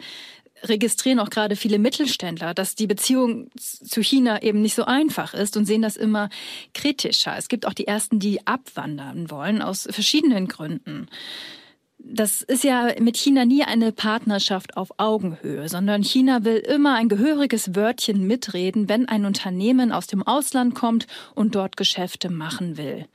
registrieren 0.64 1.20
auch 1.20 1.30
gerade 1.30 1.56
viele 1.56 1.80
Mittelständler, 1.80 2.54
dass 2.54 2.76
die 2.76 2.88
Beziehung 2.88 3.50
zu 3.56 4.02
China 4.02 4.42
eben 4.42 4.62
nicht 4.62 4.76
so 4.76 4.86
einfach 4.86 5.34
ist 5.34 5.58
und 5.58 5.66
sehen 5.66 5.82
das 5.82 5.98
immer 5.98 6.30
kritischer. 6.74 7.36
Es 7.38 7.48
gibt 7.48 7.66
auch 7.66 7.74
die 7.74 7.88
ersten, 7.88 8.20
die 8.20 8.46
abwandern 8.46 9.30
wollen 9.32 9.62
aus 9.62 9.88
verschiedenen 9.90 10.48
Gründen 10.48 11.08
das 12.04 12.42
ist 12.42 12.64
ja 12.64 12.90
mit 13.00 13.18
China 13.18 13.46
nie 13.46 13.64
eine 13.64 13.92
Partnerschaft 13.92 14.76
auf 14.76 14.90
Augenhöhe, 14.98 15.70
sondern 15.70 16.04
China 16.04 16.44
will 16.44 16.58
immer 16.58 16.96
ein 16.96 17.10
gehöriges 17.10 17.76
Wörtchen 17.76 18.26
mitreden, 18.26 18.90
wenn 18.90 19.08
ein 19.08 19.26
Unternehmen 19.26 19.92
aus 19.92 20.08
dem 20.08 20.24
Ausland 20.24 20.74
kommt 20.74 21.08
und 21.36 21.56
dort 21.56 21.78
Geschäfte 21.78 22.30
machen 22.30 22.78
will. 22.78 23.06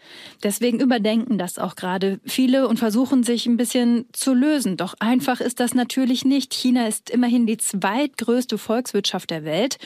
Deswegen 0.42 0.80
überdenken 0.80 1.36
das 1.36 1.58
auch 1.58 1.74
gerade 1.74 2.20
viele 2.24 2.68
und 2.68 2.78
versuchen 2.78 3.24
sich 3.24 3.46
ein 3.46 3.56
bisschen 3.56 4.06
zu 4.12 4.34
lösen. 4.34 4.76
Doch 4.76 4.94
einfach 5.00 5.40
ist 5.40 5.60
das 5.60 5.74
natürlich 5.74 6.24
nicht. 6.24 6.54
China 6.54 6.86
ist 6.86 7.10
immerhin 7.10 7.46
die 7.46 7.58
zweitgrößte 7.58 8.56
Volkswirtschaft 8.56 9.30
der 9.30 9.44
Welt 9.44 9.78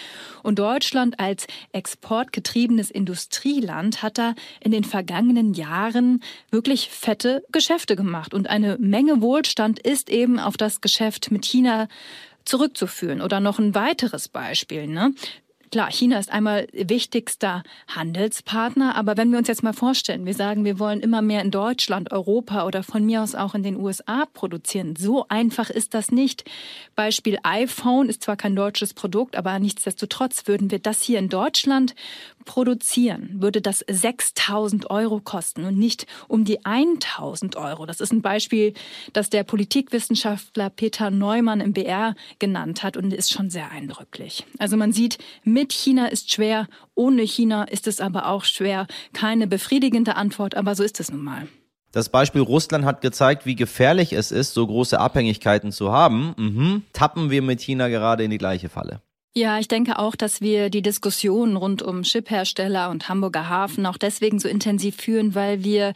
und 0.42 0.58
Deutschland 0.58 1.18
als 1.18 1.46
exportgetriebenes 1.72 2.90
Industrieland 2.90 4.02
hat 4.02 4.18
da 4.18 4.34
in 4.60 4.72
den 4.72 4.84
vergangenen 4.84 5.54
Jahren 5.54 6.22
wirklich 6.50 6.90
fette 6.90 7.44
Geschäfte 7.50 7.96
gemacht 7.96 8.34
und 8.34 8.48
eine 8.48 8.76
Menge 8.90 9.22
Wohlstand 9.22 9.78
ist 9.78 10.10
eben 10.10 10.38
auf 10.38 10.56
das 10.56 10.80
Geschäft 10.80 11.30
mit 11.30 11.44
China 11.46 11.88
zurückzuführen. 12.44 13.22
Oder 13.22 13.40
noch 13.40 13.58
ein 13.58 13.74
weiteres 13.74 14.28
Beispiel. 14.28 14.86
Ne? 14.86 15.14
Klar, 15.70 15.92
China 15.92 16.18
ist 16.18 16.32
einmal 16.32 16.66
wichtigster 16.72 17.62
Handelspartner, 17.86 18.96
aber 18.96 19.16
wenn 19.16 19.30
wir 19.30 19.38
uns 19.38 19.46
jetzt 19.46 19.62
mal 19.62 19.72
vorstellen, 19.72 20.26
wir 20.26 20.34
sagen, 20.34 20.64
wir 20.64 20.80
wollen 20.80 20.98
immer 20.98 21.22
mehr 21.22 21.42
in 21.42 21.52
Deutschland, 21.52 22.10
Europa 22.10 22.66
oder 22.66 22.82
von 22.82 23.06
mir 23.06 23.22
aus 23.22 23.36
auch 23.36 23.54
in 23.54 23.62
den 23.62 23.76
USA 23.76 24.26
produzieren. 24.26 24.96
So 24.96 25.26
einfach 25.28 25.70
ist 25.70 25.94
das 25.94 26.10
nicht. 26.10 26.42
Beispiel 26.96 27.38
iPhone 27.44 28.08
ist 28.08 28.24
zwar 28.24 28.36
kein 28.36 28.56
deutsches 28.56 28.94
Produkt, 28.94 29.36
aber 29.36 29.56
nichtsdestotrotz 29.60 30.48
würden 30.48 30.72
wir 30.72 30.80
das 30.80 31.02
hier 31.02 31.20
in 31.20 31.28
Deutschland 31.28 31.94
produzieren, 32.44 33.36
würde 33.40 33.60
das 33.60 33.84
6000 33.88 34.90
Euro 34.90 35.20
kosten 35.20 35.64
und 35.64 35.78
nicht 35.78 36.06
um 36.26 36.44
die 36.44 36.64
1000 36.64 37.54
Euro. 37.54 37.86
Das 37.86 38.00
ist 38.00 38.12
ein 38.12 38.22
Beispiel, 38.22 38.74
das 39.12 39.30
der 39.30 39.44
Politikwissenschaftler 39.44 40.70
Peter 40.70 41.10
Neumann 41.10 41.60
im 41.60 41.74
BR 41.74 42.16
genannt 42.40 42.82
hat 42.82 42.96
und 42.96 43.12
ist 43.12 43.30
schon 43.30 43.50
sehr 43.50 43.70
eindrücklich. 43.70 44.46
Also 44.58 44.76
man 44.76 44.92
sieht, 44.92 45.18
mit 45.44 45.59
China 45.66 46.06
ist 46.06 46.32
schwer, 46.32 46.66
ohne 46.94 47.22
China 47.22 47.64
ist 47.64 47.86
es 47.86 48.00
aber 48.00 48.28
auch 48.28 48.44
schwer. 48.44 48.86
Keine 49.12 49.46
befriedigende 49.46 50.16
Antwort, 50.16 50.54
aber 50.54 50.74
so 50.74 50.82
ist 50.82 51.00
es 51.00 51.10
nun 51.10 51.22
mal. 51.22 51.48
Das 51.92 52.08
Beispiel 52.08 52.42
Russland 52.42 52.84
hat 52.84 53.00
gezeigt, 53.00 53.46
wie 53.46 53.56
gefährlich 53.56 54.12
es 54.12 54.30
ist, 54.30 54.54
so 54.54 54.66
große 54.66 54.98
Abhängigkeiten 55.00 55.72
zu 55.72 55.90
haben. 55.90 56.34
Mhm. 56.36 56.82
Tappen 56.92 57.30
wir 57.30 57.42
mit 57.42 57.60
China 57.60 57.88
gerade 57.88 58.22
in 58.22 58.30
die 58.30 58.38
gleiche 58.38 58.68
Falle. 58.68 59.02
Ja, 59.32 59.60
ich 59.60 59.68
denke 59.68 59.98
auch, 59.98 60.16
dass 60.16 60.40
wir 60.40 60.70
die 60.70 60.82
Diskussion 60.82 61.56
rund 61.56 61.82
um 61.82 62.02
Chiphersteller 62.02 62.90
und 62.90 63.08
Hamburger 63.08 63.48
Hafen 63.48 63.86
auch 63.86 63.96
deswegen 63.96 64.40
so 64.40 64.48
intensiv 64.48 64.96
führen, 64.96 65.36
weil 65.36 65.62
wir 65.62 65.94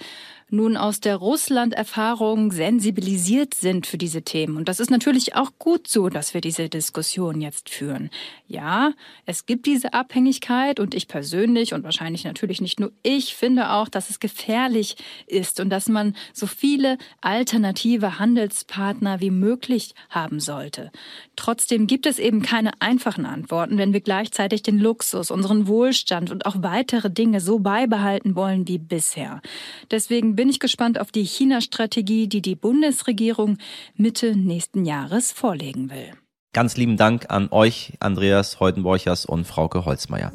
nun 0.50 0.76
aus 0.76 1.00
der 1.00 1.16
Russland-Erfahrung 1.16 2.52
sensibilisiert 2.52 3.54
sind 3.54 3.86
für 3.86 3.98
diese 3.98 4.22
Themen. 4.22 4.56
Und 4.56 4.68
das 4.68 4.80
ist 4.80 4.90
natürlich 4.90 5.34
auch 5.34 5.52
gut 5.58 5.88
so, 5.88 6.08
dass 6.08 6.34
wir 6.34 6.40
diese 6.40 6.68
Diskussion 6.68 7.40
jetzt 7.40 7.70
führen. 7.70 8.10
Ja, 8.46 8.92
es 9.26 9.46
gibt 9.46 9.66
diese 9.66 9.94
Abhängigkeit 9.94 10.78
und 10.80 10.94
ich 10.94 11.08
persönlich 11.08 11.74
und 11.74 11.82
wahrscheinlich 11.82 12.24
natürlich 12.24 12.60
nicht 12.60 12.78
nur 12.78 12.92
ich 13.02 13.34
finde 13.34 13.70
auch, 13.70 13.88
dass 13.88 14.10
es 14.10 14.20
gefährlich 14.20 14.96
ist 15.26 15.60
und 15.60 15.70
dass 15.70 15.88
man 15.88 16.14
so 16.32 16.46
viele 16.46 16.98
alternative 17.20 18.18
Handelspartner 18.18 19.20
wie 19.20 19.30
möglich 19.30 19.94
haben 20.10 20.40
sollte. 20.40 20.92
Trotzdem 21.36 21.86
gibt 21.86 22.06
es 22.06 22.18
eben 22.18 22.42
keine 22.42 22.70
einfachen 22.80 23.26
Antworten, 23.26 23.78
wenn 23.78 23.92
wir 23.92 24.00
gleichzeitig 24.00 24.62
den 24.62 24.78
Luxus, 24.78 25.30
unseren 25.30 25.66
Wohlstand 25.66 26.30
und 26.30 26.46
auch 26.46 26.56
weitere 26.58 27.10
Dinge 27.10 27.40
so 27.40 27.58
beibehalten 27.58 28.36
wollen 28.36 28.68
wie 28.68 28.78
bisher. 28.78 29.40
Deswegen 29.90 30.33
bin 30.34 30.48
ich 30.48 30.60
gespannt 30.60 31.00
auf 31.00 31.12
die 31.12 31.24
China-Strategie, 31.24 32.28
die 32.28 32.42
die 32.42 32.54
Bundesregierung 32.54 33.58
Mitte 33.96 34.36
nächsten 34.36 34.84
Jahres 34.84 35.32
vorlegen 35.32 35.90
will. 35.90 36.12
Ganz 36.52 36.76
lieben 36.76 36.96
Dank 36.96 37.30
an 37.30 37.48
euch, 37.50 37.94
Andreas 38.00 38.60
Heutenborchers 38.60 39.26
und 39.26 39.44
Frauke 39.44 39.84
Holzmeier. 39.84 40.32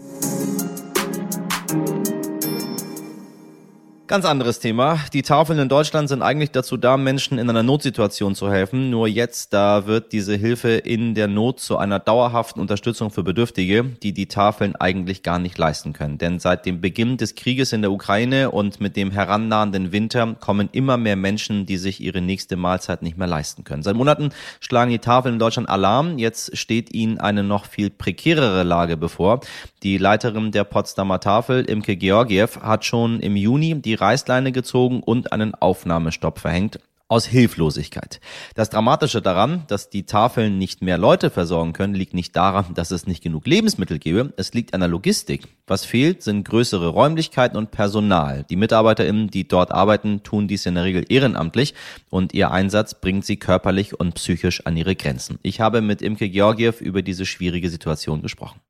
Ganz 4.09 4.25
anderes 4.25 4.59
Thema. 4.59 4.99
Die 5.13 5.21
Tafeln 5.21 5.59
in 5.59 5.69
Deutschland 5.69 6.09
sind 6.09 6.23
eigentlich 6.23 6.49
dazu 6.49 6.77
da, 6.77 6.97
Menschen 6.97 7.37
in 7.37 7.47
einer 7.47 7.61
Notsituation 7.61 8.33
zu 8.33 8.51
helfen. 8.51 8.89
Nur 8.89 9.07
jetzt, 9.07 9.53
da 9.53 9.85
wird 9.85 10.13
diese 10.13 10.35
Hilfe 10.35 10.69
in 10.69 11.13
der 11.13 11.27
Not 11.27 11.59
zu 11.59 11.77
einer 11.77 11.99
dauerhaften 11.99 12.59
Unterstützung 12.59 13.11
für 13.11 13.21
Bedürftige, 13.21 13.83
die 13.83 14.11
die 14.11 14.25
Tafeln 14.25 14.75
eigentlich 14.75 15.21
gar 15.21 15.37
nicht 15.37 15.59
leisten 15.59 15.93
können. 15.93 16.17
Denn 16.17 16.39
seit 16.39 16.65
dem 16.65 16.81
Beginn 16.81 17.17
des 17.17 17.35
Krieges 17.35 17.71
in 17.71 17.83
der 17.83 17.91
Ukraine 17.91 18.49
und 18.49 18.81
mit 18.81 18.95
dem 18.95 19.11
herannahenden 19.11 19.91
Winter 19.91 20.35
kommen 20.39 20.69
immer 20.71 20.97
mehr 20.97 21.15
Menschen, 21.15 21.67
die 21.67 21.77
sich 21.77 22.01
ihre 22.01 22.19
nächste 22.19 22.55
Mahlzeit 22.55 23.03
nicht 23.03 23.15
mehr 23.15 23.27
leisten 23.27 23.63
können. 23.63 23.83
Seit 23.83 23.95
Monaten 23.95 24.31
schlagen 24.59 24.89
die 24.89 24.97
Tafeln 24.97 25.35
in 25.35 25.39
Deutschland 25.39 25.69
Alarm. 25.69 26.17
Jetzt 26.17 26.57
steht 26.57 26.95
ihnen 26.95 27.19
eine 27.19 27.43
noch 27.43 27.65
viel 27.65 27.91
prekärere 27.91 28.63
Lage 28.63 28.97
bevor. 28.97 29.41
Die 29.83 29.99
Leiterin 29.99 30.51
der 30.51 30.63
Potsdamer 30.63 31.19
Tafel, 31.19 31.63
Imke 31.65 31.95
Georgiev, 31.95 32.59
hat 32.59 32.85
schon 32.85 33.19
im 33.19 33.35
Juni 33.35 33.79
die 33.79 33.98
Reißleine 33.99 34.51
gezogen 34.51 35.01
und 35.01 35.31
einen 35.31 35.55
Aufnahmestopp 35.55 36.39
verhängt 36.39 36.79
aus 37.09 37.25
Hilflosigkeit. 37.25 38.21
Das 38.53 38.69
Dramatische 38.69 39.21
daran, 39.21 39.63
dass 39.67 39.89
die 39.89 40.05
Tafeln 40.05 40.59
nicht 40.59 40.83
mehr 40.83 40.99
Leute 40.99 41.31
versorgen 41.31 41.73
können, 41.73 41.95
liegt 41.95 42.13
nicht 42.13 42.35
daran, 42.35 42.75
dass 42.75 42.91
es 42.91 43.07
nicht 43.07 43.23
genug 43.23 43.47
Lebensmittel 43.47 43.97
gäbe, 43.97 44.31
es 44.37 44.53
liegt 44.53 44.75
an 44.75 44.81
der 44.81 44.89
Logistik. 44.89 45.47
Was 45.65 45.85
fehlt, 45.85 46.21
sind 46.21 46.47
größere 46.47 46.87
Räumlichkeiten 46.87 47.57
und 47.57 47.71
Personal. 47.71 48.45
Die 48.49 48.55
MitarbeiterInnen, 48.55 49.29
die 49.29 49.47
dort 49.47 49.71
arbeiten, 49.71 50.21
tun 50.21 50.47
dies 50.47 50.67
in 50.67 50.75
der 50.75 50.83
Regel 50.83 51.03
ehrenamtlich 51.09 51.73
und 52.11 52.33
ihr 52.35 52.51
Einsatz 52.51 52.93
bringt 52.93 53.25
sie 53.25 53.37
körperlich 53.37 53.99
und 53.99 54.13
psychisch 54.13 54.67
an 54.67 54.77
ihre 54.77 54.95
Grenzen. 54.95 55.39
Ich 55.41 55.59
habe 55.59 55.81
mit 55.81 56.03
Imke 56.03 56.29
Georgiev 56.29 56.79
über 56.79 57.01
diese 57.01 57.25
schwierige 57.25 57.71
Situation 57.71 58.21
gesprochen. 58.21 58.61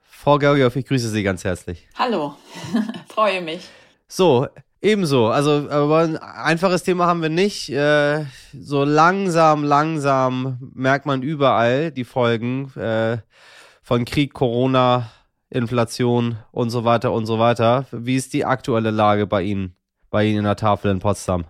Frau 0.00 0.38
Georgiev, 0.38 0.74
ich 0.76 0.86
grüße 0.86 1.10
Sie 1.10 1.22
ganz 1.22 1.44
herzlich. 1.44 1.86
Hallo, 1.98 2.34
freue 3.08 3.42
mich. 3.42 3.68
So, 4.08 4.48
ebenso. 4.84 5.28
Also, 5.28 5.68
aber 5.70 6.00
ein 6.00 6.16
einfaches 6.16 6.82
Thema 6.82 7.06
haben 7.06 7.22
wir 7.22 7.30
nicht. 7.30 7.70
Äh, 7.70 8.26
so 8.52 8.84
langsam, 8.84 9.64
langsam 9.64 10.58
merkt 10.74 11.06
man 11.06 11.22
überall 11.22 11.90
die 11.90 12.04
Folgen 12.04 12.72
äh, 12.76 13.18
von 13.82 14.04
Krieg, 14.04 14.34
Corona, 14.34 15.10
Inflation 15.50 16.38
und 16.52 16.70
so 16.70 16.84
weiter 16.84 17.12
und 17.12 17.26
so 17.26 17.38
weiter. 17.38 17.86
Wie 17.90 18.16
ist 18.16 18.32
die 18.32 18.44
aktuelle 18.44 18.90
Lage 18.90 19.26
bei 19.26 19.42
Ihnen, 19.42 19.76
bei 20.10 20.24
Ihnen 20.24 20.38
in 20.38 20.44
der 20.44 20.56
Tafel 20.56 20.90
in 20.90 21.00
Potsdam? 21.00 21.44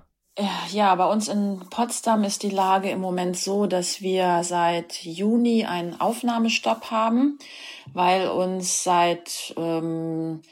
Ja, 0.73 0.95
bei 0.97 1.07
uns 1.07 1.29
in 1.29 1.61
Potsdam 1.71 2.25
ist 2.25 2.43
die 2.43 2.51
Lage 2.51 2.91
im 2.91 3.01
Moment 3.01 3.37
so, 3.37 3.67
dass 3.67 4.01
wir 4.03 4.43
seit 4.43 5.05
Juni 5.05 5.65
einen 5.65 6.01
Aufnahmestopp 6.01 6.91
haben, 6.91 7.39
weil 7.93 8.29
uns 8.29 8.83
seit 8.83 9.55
ähm, 9.57 10.43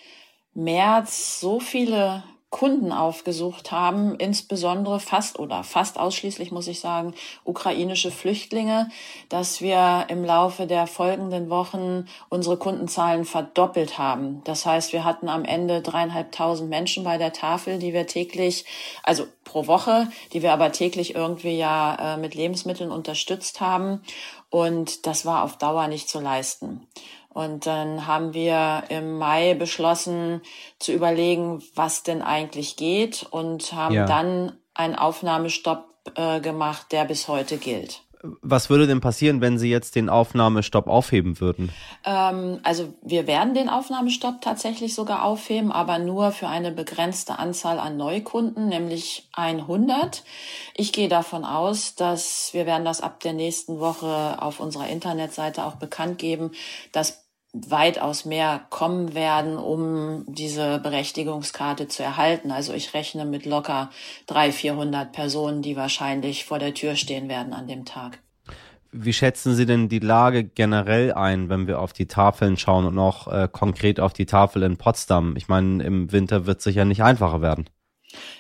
März 0.54 1.40
so 1.40 1.58
viele 1.58 2.22
Kunden 2.52 2.92
aufgesucht 2.92 3.72
haben, 3.72 4.14
insbesondere 4.16 5.00
fast 5.00 5.38
oder 5.38 5.64
fast 5.64 5.98
ausschließlich, 5.98 6.52
muss 6.52 6.68
ich 6.68 6.80
sagen, 6.80 7.14
ukrainische 7.44 8.10
Flüchtlinge, 8.10 8.90
dass 9.30 9.62
wir 9.62 10.04
im 10.08 10.22
Laufe 10.22 10.66
der 10.66 10.86
folgenden 10.86 11.48
Wochen 11.48 12.06
unsere 12.28 12.58
Kundenzahlen 12.58 13.24
verdoppelt 13.24 13.96
haben. 13.96 14.42
Das 14.44 14.66
heißt, 14.66 14.92
wir 14.92 15.02
hatten 15.02 15.30
am 15.30 15.46
Ende 15.46 15.80
dreieinhalbtausend 15.80 16.68
Menschen 16.68 17.04
bei 17.04 17.16
der 17.16 17.32
Tafel, 17.32 17.78
die 17.78 17.94
wir 17.94 18.06
täglich, 18.06 18.66
also 19.02 19.26
pro 19.44 19.66
Woche, 19.66 20.08
die 20.34 20.42
wir 20.42 20.52
aber 20.52 20.72
täglich 20.72 21.14
irgendwie 21.14 21.56
ja 21.56 22.14
äh, 22.14 22.16
mit 22.18 22.34
Lebensmitteln 22.34 22.92
unterstützt 22.92 23.62
haben. 23.62 24.02
Und 24.50 25.06
das 25.06 25.24
war 25.24 25.42
auf 25.42 25.56
Dauer 25.56 25.88
nicht 25.88 26.10
zu 26.10 26.20
leisten. 26.20 26.86
Und 27.34 27.66
dann 27.66 28.06
haben 28.06 28.34
wir 28.34 28.84
im 28.88 29.18
Mai 29.18 29.54
beschlossen 29.54 30.42
zu 30.78 30.92
überlegen, 30.92 31.62
was 31.74 32.02
denn 32.02 32.20
eigentlich 32.20 32.76
geht 32.76 33.26
und 33.30 33.72
haben 33.72 33.94
ja. 33.94 34.06
dann 34.06 34.58
einen 34.74 34.96
Aufnahmestopp 34.96 35.84
äh, 36.14 36.40
gemacht, 36.40 36.92
der 36.92 37.04
bis 37.04 37.28
heute 37.28 37.56
gilt. 37.56 38.02
Was 38.22 38.70
würde 38.70 38.86
denn 38.86 39.00
passieren, 39.00 39.40
wenn 39.40 39.58
Sie 39.58 39.68
jetzt 39.68 39.96
den 39.96 40.08
Aufnahmestopp 40.08 40.86
aufheben 40.86 41.40
würden? 41.40 41.72
Ähm, 42.04 42.60
also 42.62 42.94
wir 43.02 43.26
werden 43.26 43.54
den 43.54 43.68
Aufnahmestopp 43.68 44.40
tatsächlich 44.40 44.94
sogar 44.94 45.24
aufheben, 45.24 45.72
aber 45.72 45.98
nur 45.98 46.30
für 46.32 46.48
eine 46.48 46.70
begrenzte 46.70 47.38
Anzahl 47.38 47.78
an 47.78 47.96
Neukunden, 47.96 48.68
nämlich 48.68 49.28
100. 49.32 50.22
Ich 50.74 50.92
gehe 50.92 51.08
davon 51.08 51.44
aus, 51.44 51.94
dass 51.96 52.50
wir 52.52 52.66
werden 52.66 52.84
das 52.84 53.00
ab 53.00 53.20
der 53.20 53.32
nächsten 53.32 53.80
Woche 53.80 54.40
auf 54.40 54.60
unserer 54.60 54.88
Internetseite 54.88 55.64
auch 55.64 55.74
bekannt 55.74 56.18
geben, 56.18 56.52
dass 56.92 57.22
weitaus 57.52 58.24
mehr 58.24 58.62
kommen 58.70 59.14
werden, 59.14 59.58
um 59.58 60.24
diese 60.26 60.78
Berechtigungskarte 60.78 61.86
zu 61.86 62.02
erhalten. 62.02 62.50
Also 62.50 62.72
ich 62.72 62.94
rechne 62.94 63.24
mit 63.26 63.44
locker 63.44 63.90
300, 64.26 64.54
400 64.54 65.12
Personen, 65.12 65.62
die 65.62 65.76
wahrscheinlich 65.76 66.44
vor 66.44 66.58
der 66.58 66.72
Tür 66.74 66.96
stehen 66.96 67.28
werden 67.28 67.52
an 67.52 67.68
dem 67.68 67.84
Tag. 67.84 68.20
Wie 68.90 69.12
schätzen 69.12 69.54
Sie 69.54 69.64
denn 69.64 69.88
die 69.88 70.00
Lage 70.00 70.44
generell 70.44 71.12
ein, 71.14 71.48
wenn 71.48 71.66
wir 71.66 71.80
auf 71.80 71.94
die 71.94 72.06
Tafeln 72.06 72.58
schauen 72.58 72.84
und 72.84 72.98
auch 72.98 73.26
äh, 73.26 73.48
konkret 73.50 74.00
auf 74.00 74.12
die 74.12 74.26
Tafel 74.26 74.62
in 74.62 74.76
Potsdam? 74.76 75.34
Ich 75.36 75.48
meine, 75.48 75.82
im 75.82 76.12
Winter 76.12 76.44
wird 76.44 76.58
es 76.58 76.64
sicher 76.64 76.84
nicht 76.84 77.02
einfacher 77.02 77.40
werden. 77.40 77.70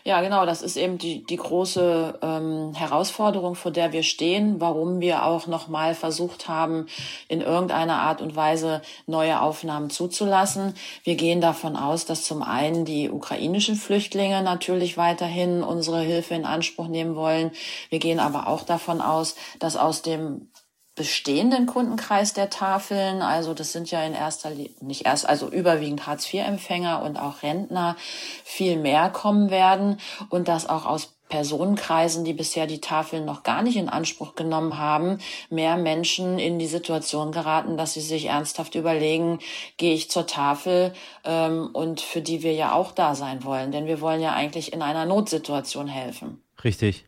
Ja, 0.04 0.20
genau, 0.20 0.46
das 0.46 0.62
ist 0.62 0.76
eben 0.76 0.98
die, 0.98 1.24
die 1.24 1.36
große 1.36 2.18
ähm, 2.22 2.74
Herausforderung, 2.74 3.54
vor 3.54 3.70
der 3.70 3.92
wir 3.92 4.02
stehen, 4.02 4.60
warum 4.60 5.00
wir 5.00 5.24
auch 5.24 5.46
nochmal 5.46 5.94
versucht 5.94 6.48
haben, 6.48 6.86
in 7.28 7.40
irgendeiner 7.40 7.96
Art 7.96 8.20
und 8.20 8.36
Weise 8.36 8.82
neue 9.06 9.40
Aufnahmen 9.40 9.90
zuzulassen. 9.90 10.74
Wir 11.04 11.14
gehen 11.16 11.40
davon 11.40 11.76
aus, 11.76 12.04
dass 12.04 12.24
zum 12.24 12.42
einen 12.42 12.84
die 12.84 13.10
ukrainischen 13.10 13.76
Flüchtlinge 13.76 14.42
natürlich 14.42 14.96
weiterhin 14.96 15.62
unsere 15.62 16.00
Hilfe 16.00 16.34
in 16.34 16.44
Anspruch 16.44 16.88
nehmen 16.88 17.16
wollen. 17.16 17.50
Wir 17.90 17.98
gehen 17.98 18.20
aber 18.20 18.48
auch 18.48 18.62
davon 18.62 19.00
aus, 19.00 19.34
dass 19.58 19.76
aus 19.76 20.02
dem 20.02 20.48
bestehenden 20.94 21.66
Kundenkreis 21.66 22.34
der 22.34 22.50
Tafeln, 22.50 23.22
also 23.22 23.54
das 23.54 23.72
sind 23.72 23.90
ja 23.90 24.04
in 24.04 24.14
erster 24.14 24.50
nicht 24.80 25.06
erst, 25.06 25.26
also 25.26 25.48
überwiegend 25.48 26.06
Hartz-IV-Empfänger 26.06 27.02
und 27.02 27.16
auch 27.16 27.42
Rentner, 27.42 27.96
viel 28.44 28.76
mehr 28.76 29.08
kommen 29.08 29.50
werden 29.50 29.98
und 30.28 30.48
dass 30.48 30.68
auch 30.68 30.84
aus 30.84 31.14
Personenkreisen, 31.32 32.26
die 32.26 32.34
bisher 32.34 32.66
die 32.66 32.82
Tafeln 32.82 33.24
noch 33.24 33.42
gar 33.42 33.62
nicht 33.62 33.76
in 33.76 33.88
Anspruch 33.88 34.34
genommen 34.34 34.76
haben, 34.76 35.16
mehr 35.48 35.78
Menschen 35.78 36.38
in 36.38 36.58
die 36.58 36.66
Situation 36.66 37.32
geraten, 37.32 37.78
dass 37.78 37.94
sie 37.94 38.02
sich 38.02 38.26
ernsthaft 38.26 38.74
überlegen, 38.74 39.38
gehe 39.78 39.94
ich 39.94 40.10
zur 40.10 40.26
Tafel 40.26 40.92
ähm, 41.24 41.70
und 41.72 42.02
für 42.02 42.20
die 42.20 42.42
wir 42.42 42.52
ja 42.52 42.74
auch 42.74 42.92
da 42.92 43.14
sein 43.14 43.44
wollen, 43.44 43.72
denn 43.72 43.86
wir 43.86 44.02
wollen 44.02 44.20
ja 44.20 44.34
eigentlich 44.34 44.74
in 44.74 44.82
einer 44.82 45.06
Notsituation 45.06 45.88
helfen. 45.88 46.42
Richtig. 46.62 47.06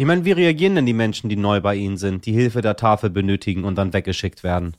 Ich 0.00 0.06
meine, 0.06 0.24
wie 0.24 0.30
reagieren 0.30 0.76
denn 0.76 0.86
die 0.86 0.92
Menschen, 0.92 1.28
die 1.28 1.34
neu 1.34 1.60
bei 1.60 1.74
Ihnen 1.74 1.96
sind, 1.96 2.24
die 2.24 2.32
Hilfe 2.32 2.60
der 2.60 2.76
Tafel 2.76 3.10
benötigen 3.10 3.64
und 3.64 3.74
dann 3.74 3.92
weggeschickt 3.92 4.44
werden? 4.44 4.76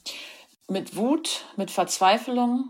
Mit 0.70 0.96
Wut, 0.96 1.44
mit 1.58 1.72
Verzweiflung, 1.72 2.70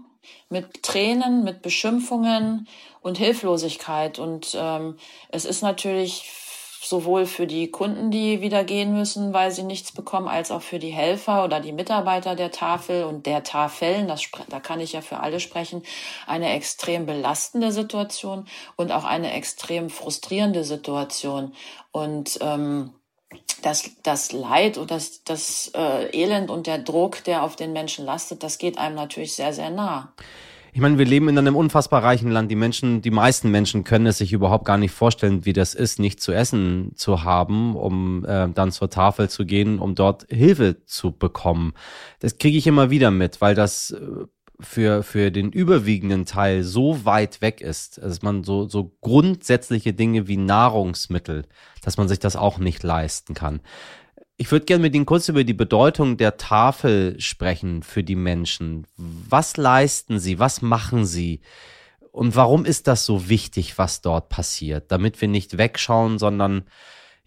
mit 0.50 0.82
Tränen, 0.82 1.44
mit 1.44 1.62
Beschimpfungen 1.62 2.68
und 3.02 3.20
Hilflosigkeit. 3.20 4.18
Und 4.18 4.58
ähm, 4.60 4.96
es 5.30 5.46
ist 5.46 5.62
natürlich 5.62 6.24
sowohl 6.82 7.26
für 7.26 7.48
die 7.48 7.72
Kunden, 7.72 8.12
die 8.12 8.42
wieder 8.42 8.64
gehen 8.64 8.94
müssen, 8.94 9.34
weil 9.34 9.52
sie 9.52 9.64
nichts 9.64 9.92
bekommen, 9.92 10.28
als 10.28 10.52
auch 10.52 10.62
für 10.62 10.80
die 10.80 10.90
Helfer 10.90 11.44
oder 11.44 11.60
die 11.60 11.72
Mitarbeiter 11.72 12.36
der 12.36 12.52
Tafel 12.52 13.04
und 13.04 13.26
der 13.26 13.44
Tafeln, 13.44 14.08
das, 14.08 14.24
da 14.50 14.60
kann 14.60 14.80
ich 14.80 14.94
ja 14.94 15.02
für 15.02 15.20
alle 15.20 15.40
sprechen, 15.40 15.84
eine 16.28 16.54
extrem 16.54 17.06
belastende 17.06 17.72
Situation 17.72 18.48
und 18.76 18.92
auch 18.92 19.04
eine 19.04 19.34
extrem 19.34 19.90
frustrierende 19.90 20.64
Situation. 20.64 21.54
Und 21.92 22.40
ähm, 22.42 22.94
das, 23.62 23.92
das 24.04 24.32
Leid 24.32 24.78
und 24.78 24.92
das, 24.92 25.24
das 25.24 25.72
äh, 25.76 26.10
Elend 26.18 26.50
und 26.50 26.68
der 26.68 26.80
Druck, 26.80 27.24
der 27.24 27.44
auf 27.44 27.56
den 27.56 27.74
Menschen 27.74 28.06
lastet, 28.06 28.44
das 28.44 28.58
geht 28.58 28.78
einem 28.78 28.96
natürlich 28.96 29.36
sehr, 29.36 29.54
sehr 29.54 29.70
nah. 29.70 30.14
Ich 30.74 30.82
meine, 30.82 30.98
wir 30.98 31.06
leben 31.06 31.30
in 31.30 31.38
einem 31.38 31.56
unfassbar 31.56 32.04
reichen 32.04 32.30
Land. 32.32 32.52
Die 32.52 32.56
Menschen, 32.56 33.02
die 33.02 33.12
meisten 33.12 33.50
Menschen 33.50 33.84
können 33.84 34.06
es 34.06 34.20
sich 34.20 34.34
überhaupt 34.34 34.66
gar 34.66 34.78
nicht 34.78 34.92
vorstellen, 34.92 35.46
wie 35.46 35.54
das 35.54 35.74
ist, 35.74 36.00
nicht 36.00 36.22
zu 36.22 36.32
essen 36.32 36.92
zu 36.96 37.24
haben, 37.24 37.76
um 37.76 38.26
äh, 38.26 38.50
dann 38.50 38.72
zur 38.72 38.90
Tafel 38.90 39.30
zu 39.30 39.46
gehen, 39.46 39.80
um 39.80 39.96
dort 39.96 40.28
Hilfe 40.30 40.86
zu 40.86 41.12
bekommen. 41.12 41.74
Das 42.20 42.38
kriege 42.38 42.58
ich 42.58 42.68
immer 42.68 42.90
wieder 42.90 43.12
mit, 43.12 43.42
weil 43.42 43.56
das 43.56 43.92
äh, 43.92 44.26
für, 44.60 45.04
für 45.04 45.32
den 45.32 45.52
überwiegenden 45.52 46.26
Teil 46.26 46.64
so 46.64 47.06
weit 47.06 47.42
weg 47.42 47.62
ist, 47.62 47.98
dass 48.00 48.22
man 48.22 48.44
so, 48.44 48.68
so 48.68 48.96
grundsätzliche 49.02 49.94
Dinge 49.94 50.28
wie 50.28 50.38
Nahrungsmittel, 50.38 51.46
dass 51.82 51.98
man 51.98 52.08
sich 52.08 52.20
das 52.20 52.36
auch 52.36 52.58
nicht 52.60 52.84
leisten 52.84 53.34
kann. 53.34 53.62
Ich 54.42 54.54
würde 54.54 54.66
gerne 54.66 54.84
mit 54.84 54.96
Ihnen 54.96 55.06
kurz 55.06 55.28
über 55.28 55.44
die 55.44 55.54
Bedeutung 55.54 56.16
der 56.16 56.38
Tafel 56.38 57.20
sprechen 57.20 57.84
für 57.84 58.06
die 58.06 58.16
Menschen. 58.16 58.88
Was 58.96 59.58
leisten 59.58 60.18
Sie? 60.18 60.40
Was 60.40 60.62
machen 60.62 61.06
Sie? 61.06 61.42
Und 62.14 62.38
warum 62.38 62.64
ist 62.64 62.88
das 62.88 63.06
so 63.06 63.28
wichtig, 63.28 63.78
was 63.78 64.02
dort 64.02 64.30
passiert? 64.30 64.94
Damit 64.94 65.20
wir 65.20 65.28
nicht 65.28 65.58
wegschauen, 65.58 66.20
sondern 66.20 66.64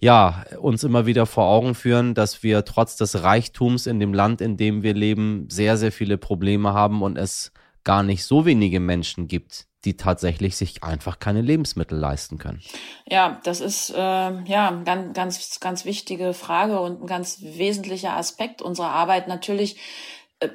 ja, 0.00 0.46
uns 0.58 0.84
immer 0.84 1.04
wieder 1.04 1.26
vor 1.26 1.44
Augen 1.44 1.74
führen, 1.74 2.14
dass 2.14 2.42
wir 2.42 2.64
trotz 2.64 2.96
des 2.96 3.22
Reichtums 3.22 3.86
in 3.86 4.00
dem 4.00 4.14
Land, 4.14 4.40
in 4.40 4.56
dem 4.56 4.82
wir 4.82 4.94
leben, 4.94 5.48
sehr, 5.50 5.76
sehr 5.76 5.92
viele 5.92 6.16
Probleme 6.16 6.72
haben 6.72 7.02
und 7.02 7.18
es 7.18 7.52
gar 7.84 8.02
nicht 8.02 8.24
so 8.24 8.46
wenige 8.46 8.80
Menschen 8.80 9.28
gibt, 9.28 9.66
die 9.84 9.96
tatsächlich 9.96 10.56
sich 10.56 10.82
einfach 10.82 11.18
keine 11.18 11.40
Lebensmittel 11.40 11.98
leisten 11.98 12.38
können. 12.38 12.62
Ja, 13.08 13.40
das 13.44 13.60
ist 13.60 13.90
äh, 13.90 13.96
ja 13.96 14.82
ganz, 14.84 15.14
ganz, 15.14 15.60
ganz 15.60 15.84
wichtige 15.84 16.34
Frage 16.34 16.80
und 16.80 17.02
ein 17.02 17.06
ganz 17.06 17.38
wesentlicher 17.42 18.16
Aspekt 18.16 18.62
unserer 18.62 18.90
Arbeit. 18.90 19.28
Natürlich 19.28 19.76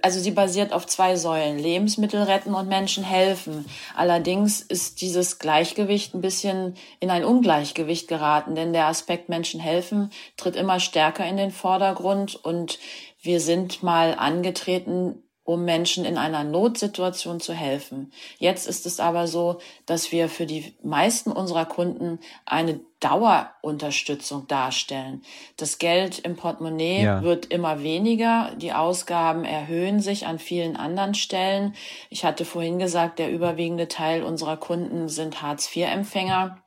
also 0.01 0.19
sie 0.19 0.31
basiert 0.31 0.73
auf 0.73 0.85
zwei 0.85 1.15
Säulen, 1.15 1.57
Lebensmittel 1.57 2.23
retten 2.23 2.53
und 2.53 2.67
Menschen 2.67 3.03
helfen. 3.03 3.65
Allerdings 3.95 4.61
ist 4.61 5.01
dieses 5.01 5.39
Gleichgewicht 5.39 6.13
ein 6.13 6.21
bisschen 6.21 6.75
in 6.99 7.09
ein 7.09 7.23
Ungleichgewicht 7.23 8.07
geraten, 8.07 8.55
denn 8.55 8.73
der 8.73 8.87
Aspekt 8.87 9.29
Menschen 9.29 9.59
helfen 9.59 10.11
tritt 10.35 10.55
immer 10.55 10.79
stärker 10.79 11.25
in 11.25 11.37
den 11.37 11.51
Vordergrund 11.51 12.35
und 12.35 12.79
wir 13.21 13.39
sind 13.39 13.83
mal 13.83 14.15
angetreten, 14.17 15.23
um 15.47 15.63
Menschen 15.63 16.03
in 16.03 16.17
einer 16.17 16.43
Notsituation 16.43 17.39
zu 17.39 17.53
helfen. 17.53 18.11
Jetzt 18.37 18.67
ist 18.67 18.85
es 18.85 18.99
aber 18.99 19.27
so, 19.27 19.59
dass 19.85 20.11
wir 20.11 20.27
für 20.27 20.45
die 20.45 20.75
meisten 20.83 21.31
unserer 21.31 21.63
Kunden 21.63 22.19
eine 22.45 22.81
Dauerunterstützung 22.99 24.47
darstellen. 24.47 25.21
Das 25.55 25.77
Geld 25.77 26.19
im 26.19 26.35
Portemonnaie 26.35 27.01
ja. 27.01 27.23
wird 27.23 27.45
immer 27.45 27.81
weniger, 27.81 28.51
die 28.57 28.73
Ausgaben 28.73 29.45
erhöhen 29.45 30.01
sich 30.01 30.25
an 30.25 30.37
vielen 30.37 30.75
anderen 30.75 31.13
Stellen. 31.13 31.75
Ich 32.09 32.25
hatte 32.25 32.43
vorhin 32.43 32.77
gesagt, 32.77 33.17
der 33.17 33.31
überwiegende 33.31 33.87
Teil 33.87 34.23
unserer 34.23 34.57
Kunden 34.57 35.07
sind 35.07 35.41
Hartz-IV-Empfänger. 35.41 36.57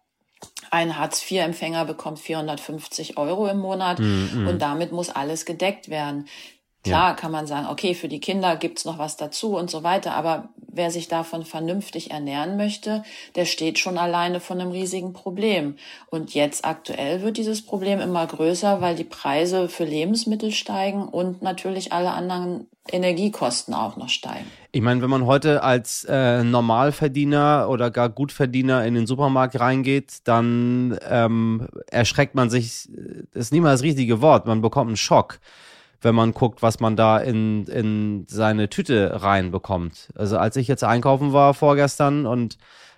Ein 0.71 0.97
Hartz-IV-Empfänger 0.97 1.85
bekommt 1.85 2.19
450 2.19 3.19
Euro 3.19 3.47
im 3.47 3.59
Monat 3.59 3.99
mm, 3.99 4.45
mm. 4.45 4.49
und 4.49 4.63
damit 4.63 4.91
muss 4.91 5.11
alles 5.11 5.45
gedeckt 5.45 5.91
werden. 5.91 6.29
Klar 6.83 7.11
ja. 7.11 7.15
kann 7.15 7.31
man 7.31 7.47
sagen, 7.47 7.67
okay, 7.69 7.95
für 7.95 8.09
die 8.09 8.21
Kinder 8.21 8.57
gibt's 8.57 8.87
noch 8.87 8.99
was 8.99 9.19
dazu 9.19 9.57
und 9.57 9.71
so 9.71 9.83
weiter, 9.83 10.15
aber 10.15 10.49
wer 10.57 10.91
sich 10.91 11.09
davon 11.09 11.45
vernünftig 11.45 12.11
ernähren 12.11 12.57
möchte, 12.57 13.03
der 13.35 13.45
steht 13.45 13.79
schon 13.79 13.99
alleine 13.99 14.41
von 14.41 14.61
einem 14.61 14.71
riesigen 14.71 15.13
Problem. 15.13 15.77
Und 16.09 16.33
jetzt 16.33 16.65
aktuell 16.65 17.23
wird 17.23 17.37
dieses 17.37 17.63
Problem 17.63 18.01
immer 18.01 18.27
größer, 18.27 18.81
weil 18.81 18.95
die 18.95 19.05
Preise 19.05 19.69
für 19.69 19.85
Lebensmittel 19.85 20.53
steigen 20.53 21.07
und 21.07 21.43
natürlich 21.43 21.93
alle 21.93 22.13
anderen 22.13 22.67
Energiekosten 22.91 23.75
auch 23.75 23.97
noch 23.97 24.09
steigen. 24.09 24.47
Ich 24.73 24.81
meine, 24.81 25.03
wenn 25.03 25.11
man 25.11 25.27
heute 25.27 25.63
als 25.63 26.05
äh, 26.09 26.43
Normalverdiener 26.43 27.67
oder 27.69 27.91
gar 27.91 28.09
Gutverdiener 28.09 28.85
in 28.87 28.95
den 28.95 29.07
Supermarkt 29.07 29.61
reingeht, 29.61 30.21
dann 30.25 30.99
ähm, 31.09 31.69
erschreckt 31.91 32.35
man 32.35 32.49
sich, 32.49 32.89
das 33.33 33.47
ist 33.47 33.53
nicht 33.53 33.61
mal 33.61 33.73
das 33.73 33.83
richtige 33.83 34.23
Wort, 34.23 34.47
man 34.47 34.63
bekommt 34.63 34.89
einen 34.89 34.97
Schock 34.97 35.41
wenn 36.03 36.15
man 36.15 36.33
guckt, 36.33 36.63
was 36.63 36.81
man 36.81 36.97
da 36.97 37.19
in, 37.19 37.65
in 37.67 38.27
seine 38.29 38.69
Tüte 38.69 39.23
reinbekommt. 39.23 40.11
Also 40.15 40.39
als 40.39 40.57
ich 40.57 40.69
jetzt 40.69 40.85
einkaufen 40.85 41.33
war 41.33 41.55
vorgestern 41.55 42.27
und 42.27 42.57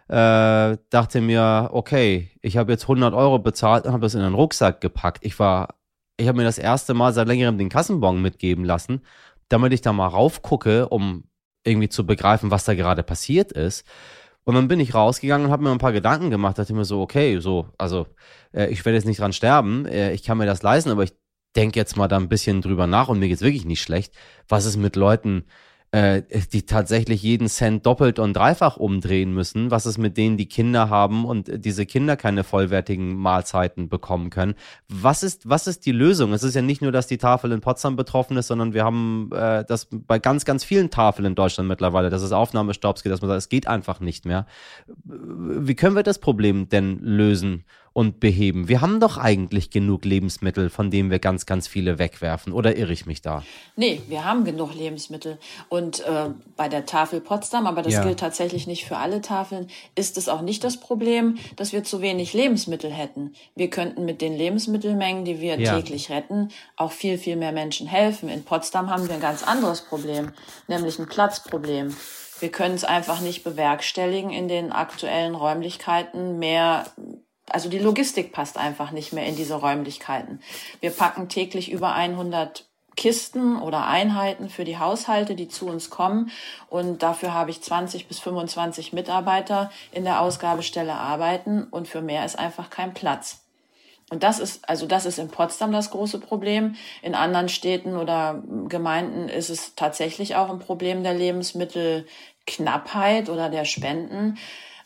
äh, 0.08 0.76
dachte 0.90 1.20
mir, 1.20 1.70
okay, 1.72 2.30
ich 2.42 2.56
habe 2.56 2.72
jetzt 2.72 2.84
100 2.84 3.14
Euro 3.14 3.38
bezahlt 3.38 3.86
und 3.86 3.92
habe 3.92 4.02
das 4.02 4.14
in 4.14 4.20
einen 4.20 4.34
Rucksack 4.34 4.80
gepackt. 4.80 5.24
Ich 5.24 5.38
war, 5.38 5.76
ich 6.16 6.28
habe 6.28 6.38
mir 6.38 6.44
das 6.44 6.58
erste 6.58 6.94
Mal 6.94 7.12
seit 7.12 7.28
längerem 7.28 7.58
den 7.58 7.68
Kassenbon 7.68 8.20
mitgeben 8.20 8.64
lassen, 8.64 9.00
damit 9.48 9.72
ich 9.72 9.80
da 9.80 9.92
mal 9.92 10.08
raufgucke, 10.08 10.88
um 10.88 11.24
irgendwie 11.64 11.88
zu 11.88 12.06
begreifen, 12.06 12.50
was 12.50 12.64
da 12.64 12.74
gerade 12.74 13.02
passiert 13.02 13.52
ist. 13.52 13.84
Und 14.44 14.54
dann 14.56 14.68
bin 14.68 14.80
ich 14.80 14.94
rausgegangen 14.94 15.46
und 15.46 15.52
habe 15.52 15.62
mir 15.62 15.70
ein 15.70 15.78
paar 15.78 15.92
Gedanken 15.92 16.30
gemacht, 16.30 16.58
dachte 16.58 16.74
mir 16.74 16.84
so, 16.84 17.00
okay, 17.00 17.38
so, 17.38 17.68
also 17.78 18.06
äh, 18.52 18.66
ich 18.66 18.84
werde 18.84 18.96
jetzt 18.96 19.06
nicht 19.06 19.20
dran 19.20 19.32
sterben, 19.32 19.86
äh, 19.86 20.12
ich 20.12 20.24
kann 20.24 20.38
mir 20.38 20.46
das 20.46 20.62
leisten, 20.62 20.90
aber 20.90 21.04
ich 21.04 21.12
denke 21.56 21.78
jetzt 21.78 21.96
mal 21.96 22.08
da 22.08 22.16
ein 22.16 22.28
bisschen 22.28 22.62
drüber 22.62 22.86
nach 22.86 23.08
und 23.08 23.18
mir 23.18 23.28
geht's 23.28 23.42
wirklich 23.42 23.64
nicht 23.64 23.82
schlecht. 23.82 24.14
Was 24.48 24.64
ist 24.64 24.76
mit 24.76 24.96
Leuten, 24.96 25.44
äh, 25.92 26.22
die 26.52 26.64
tatsächlich 26.64 27.22
jeden 27.22 27.48
Cent 27.48 27.84
doppelt 27.84 28.18
und 28.18 28.32
dreifach 28.32 28.78
umdrehen 28.78 29.34
müssen? 29.34 29.70
Was 29.70 29.84
ist 29.84 29.98
mit 29.98 30.16
denen, 30.16 30.38
die 30.38 30.48
Kinder 30.48 30.88
haben 30.88 31.26
und 31.26 31.50
diese 31.64 31.84
Kinder 31.84 32.16
keine 32.16 32.44
vollwertigen 32.44 33.14
Mahlzeiten 33.14 33.90
bekommen 33.90 34.30
können? 34.30 34.54
Was 34.88 35.22
ist, 35.22 35.48
was 35.48 35.66
ist 35.66 35.84
die 35.84 35.92
Lösung? 35.92 36.32
Es 36.32 36.42
ist 36.42 36.54
ja 36.54 36.62
nicht 36.62 36.80
nur, 36.80 36.92
dass 36.92 37.06
die 37.06 37.18
Tafel 37.18 37.52
in 37.52 37.60
Potsdam 37.60 37.96
betroffen 37.96 38.38
ist, 38.38 38.46
sondern 38.46 38.72
wir 38.72 38.84
haben 38.84 39.28
äh, 39.34 39.64
das 39.66 39.88
bei 39.90 40.18
ganz, 40.18 40.46
ganz 40.46 40.64
vielen 40.64 40.88
Tafeln 40.88 41.26
in 41.26 41.34
Deutschland 41.34 41.68
mittlerweile, 41.68 42.08
dass 42.08 42.22
es 42.22 42.32
Aufnahmestopps 42.32 43.02
gibt, 43.02 43.12
dass 43.12 43.20
man 43.20 43.28
sagt, 43.28 43.38
es 43.38 43.48
geht 43.50 43.68
einfach 43.68 44.00
nicht 44.00 44.24
mehr. 44.24 44.46
Wie 45.04 45.74
können 45.74 45.94
wir 45.94 46.02
das 46.02 46.18
Problem 46.18 46.70
denn 46.70 47.00
lösen? 47.00 47.64
Und 47.92 48.20
beheben. 48.20 48.68
Wir 48.68 48.80
haben 48.80 49.00
doch 49.00 49.18
eigentlich 49.18 49.70
genug 49.70 50.04
Lebensmittel, 50.04 50.70
von 50.70 50.90
denen 50.90 51.10
wir 51.10 51.18
ganz, 51.18 51.46
ganz 51.46 51.68
viele 51.68 51.98
wegwerfen. 51.98 52.52
Oder 52.52 52.76
irre 52.76 52.92
ich 52.92 53.06
mich 53.06 53.22
da? 53.22 53.42
Nee, 53.76 54.00
wir 54.08 54.24
haben 54.24 54.44
genug 54.44 54.74
Lebensmittel. 54.74 55.38
Und 55.68 56.00
äh, 56.00 56.30
bei 56.56 56.68
der 56.68 56.86
Tafel 56.86 57.20
Potsdam, 57.20 57.66
aber 57.66 57.82
das 57.82 57.94
ja. 57.94 58.04
gilt 58.04 58.20
tatsächlich 58.20 58.66
nicht 58.66 58.84
für 58.84 58.96
alle 58.96 59.20
Tafeln, 59.20 59.68
ist 59.94 60.16
es 60.16 60.28
auch 60.28 60.42
nicht 60.42 60.64
das 60.64 60.78
Problem, 60.80 61.36
dass 61.56 61.72
wir 61.72 61.84
zu 61.84 62.00
wenig 62.00 62.32
Lebensmittel 62.32 62.90
hätten. 62.90 63.34
Wir 63.54 63.68
könnten 63.68 64.04
mit 64.04 64.20
den 64.20 64.36
Lebensmittelmengen, 64.36 65.24
die 65.24 65.40
wir 65.40 65.60
ja. 65.60 65.76
täglich 65.76 66.10
retten, 66.10 66.48
auch 66.76 66.92
viel, 66.92 67.18
viel 67.18 67.36
mehr 67.36 67.52
Menschen 67.52 67.86
helfen. 67.86 68.28
In 68.28 68.44
Potsdam 68.44 68.90
haben 68.90 69.06
wir 69.06 69.14
ein 69.14 69.20
ganz 69.20 69.42
anderes 69.42 69.82
Problem, 69.82 70.32
nämlich 70.66 70.98
ein 70.98 71.06
Platzproblem. 71.06 71.94
Wir 72.40 72.50
können 72.50 72.74
es 72.74 72.82
einfach 72.82 73.20
nicht 73.20 73.44
bewerkstelligen, 73.44 74.30
in 74.30 74.48
den 74.48 74.72
aktuellen 74.72 75.36
Räumlichkeiten 75.36 76.40
mehr 76.40 76.86
also 77.48 77.68
die 77.68 77.78
Logistik 77.78 78.32
passt 78.32 78.56
einfach 78.56 78.92
nicht 78.92 79.12
mehr 79.12 79.26
in 79.26 79.36
diese 79.36 79.54
Räumlichkeiten. 79.54 80.40
Wir 80.80 80.90
packen 80.90 81.28
täglich 81.28 81.70
über 81.70 81.94
100 81.94 82.66
Kisten 82.96 83.60
oder 83.60 83.86
Einheiten 83.86 84.48
für 84.50 84.64
die 84.64 84.78
Haushalte, 84.78 85.34
die 85.34 85.48
zu 85.48 85.66
uns 85.66 85.90
kommen. 85.90 86.30
Und 86.68 87.02
dafür 87.02 87.34
habe 87.34 87.50
ich 87.50 87.60
20 87.62 88.06
bis 88.06 88.20
25 88.20 88.92
Mitarbeiter 88.92 89.72
in 89.92 90.04
der 90.04 90.20
Ausgabestelle 90.20 90.94
arbeiten 90.94 91.64
und 91.64 91.88
für 91.88 92.02
mehr 92.02 92.24
ist 92.24 92.38
einfach 92.38 92.70
kein 92.70 92.94
Platz. 92.94 93.40
Und 94.10 94.22
das 94.22 94.38
ist, 94.40 94.68
also 94.68 94.86
das 94.86 95.06
ist 95.06 95.18
in 95.18 95.28
Potsdam 95.28 95.72
das 95.72 95.90
große 95.90 96.20
Problem. 96.20 96.76
In 97.00 97.14
anderen 97.14 97.48
Städten 97.48 97.96
oder 97.96 98.42
Gemeinden 98.68 99.30
ist 99.30 99.48
es 99.48 99.74
tatsächlich 99.74 100.36
auch 100.36 100.50
ein 100.50 100.58
Problem 100.58 101.02
der 101.02 101.14
Lebensmittelknappheit 101.14 103.30
oder 103.30 103.48
der 103.48 103.64
Spenden, 103.64 104.36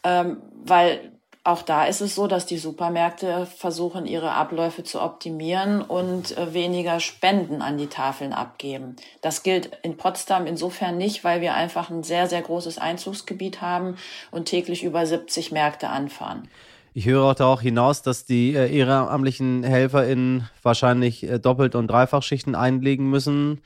ähm, 0.05 0.41
weil 0.65 1.16
auch 1.47 1.63
da 1.63 1.85
ist 1.85 2.01
es 2.01 2.17
so, 2.17 2.27
dass 2.27 2.45
die 2.45 2.59
Supermärkte 2.59 3.47
versuchen, 3.47 4.05
ihre 4.05 4.33
Abläufe 4.33 4.83
zu 4.83 5.01
optimieren 5.01 5.81
und 5.81 6.37
äh, 6.37 6.53
weniger 6.53 6.99
Spenden 6.99 7.63
an 7.63 7.79
die 7.79 7.87
Tafeln 7.87 8.33
abgeben. 8.33 8.97
Das 9.21 9.45
gilt 9.45 9.71
in 9.83 9.97
Potsdam 9.97 10.47
insofern 10.47 10.99
nicht, 10.99 11.23
weil 11.23 11.41
wir 11.41 11.55
einfach 11.55 11.89
ein 11.89 12.03
sehr, 12.03 12.27
sehr 12.27 12.43
großes 12.43 12.79
Einzugsgebiet 12.79 13.61
haben 13.61 13.97
und 14.33 14.47
täglich 14.47 14.83
über 14.83 15.07
70 15.07 15.53
Märkte 15.53 15.89
anfahren. 15.89 16.49
Ich 16.95 17.07
höre 17.07 17.23
auch 17.23 17.35
darauf 17.35 17.61
hinaus, 17.61 18.03
dass 18.03 18.25
die 18.25 18.55
äh, 18.57 18.75
ehrenamtlichen 18.77 19.63
HelferInnen 19.63 20.49
wahrscheinlich 20.65 21.23
äh, 21.23 21.39
Doppelt- 21.39 21.77
und 21.77 21.87
Dreifachschichten 21.87 22.57
einlegen 22.57 23.09
müssen, 23.09 23.61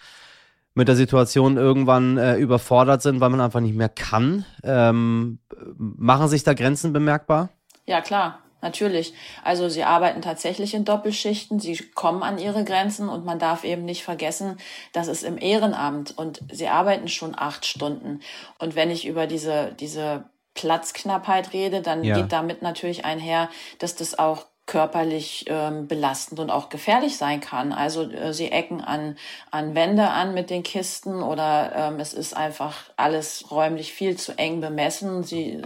mit 0.74 0.86
der 0.86 0.96
Situation 0.96 1.56
irgendwann 1.56 2.38
überfordert 2.38 3.02
sind, 3.02 3.20
weil 3.20 3.30
man 3.30 3.40
einfach 3.40 3.58
nicht 3.58 3.74
mehr 3.74 3.88
kann. 3.88 4.44
Ähm, 4.62 5.40
machen 5.76 6.28
sich 6.28 6.44
da 6.44 6.54
Grenzen 6.54 6.92
bemerkbar? 6.92 7.48
Ja, 7.90 8.00
klar, 8.00 8.38
natürlich. 8.62 9.14
Also 9.42 9.68
sie 9.68 9.82
arbeiten 9.82 10.22
tatsächlich 10.22 10.74
in 10.74 10.84
Doppelschichten, 10.84 11.58
sie 11.58 11.76
kommen 11.76 12.22
an 12.22 12.38
ihre 12.38 12.62
Grenzen 12.62 13.08
und 13.08 13.24
man 13.24 13.40
darf 13.40 13.64
eben 13.64 13.84
nicht 13.84 14.04
vergessen, 14.04 14.58
das 14.92 15.08
ist 15.08 15.24
im 15.24 15.36
Ehrenamt 15.36 16.16
und 16.16 16.38
sie 16.52 16.68
arbeiten 16.68 17.08
schon 17.08 17.36
acht 17.36 17.66
Stunden. 17.66 18.20
Und 18.60 18.76
wenn 18.76 18.92
ich 18.92 19.08
über 19.08 19.26
diese, 19.26 19.72
diese 19.80 20.22
Platzknappheit 20.54 21.52
rede, 21.52 21.82
dann 21.82 22.04
ja. 22.04 22.14
geht 22.14 22.30
damit 22.30 22.62
natürlich 22.62 23.04
einher, 23.04 23.48
dass 23.80 23.96
das 23.96 24.16
auch 24.16 24.46
körperlich 24.70 25.46
ähm, 25.48 25.88
belastend 25.88 26.38
und 26.38 26.50
auch 26.50 26.68
gefährlich 26.68 27.16
sein 27.16 27.40
kann. 27.40 27.72
Also 27.72 28.08
äh, 28.08 28.32
sie 28.32 28.52
ecken 28.52 28.80
an, 28.80 29.16
an 29.50 29.74
Wände 29.74 30.08
an 30.08 30.32
mit 30.32 30.48
den 30.48 30.62
Kisten 30.62 31.24
oder 31.24 31.72
ähm, 31.74 31.98
es 31.98 32.14
ist 32.14 32.36
einfach 32.36 32.84
alles 32.96 33.50
räumlich 33.50 33.92
viel 33.92 34.16
zu 34.16 34.38
eng 34.38 34.60
bemessen. 34.60 35.24
Sie, 35.24 35.60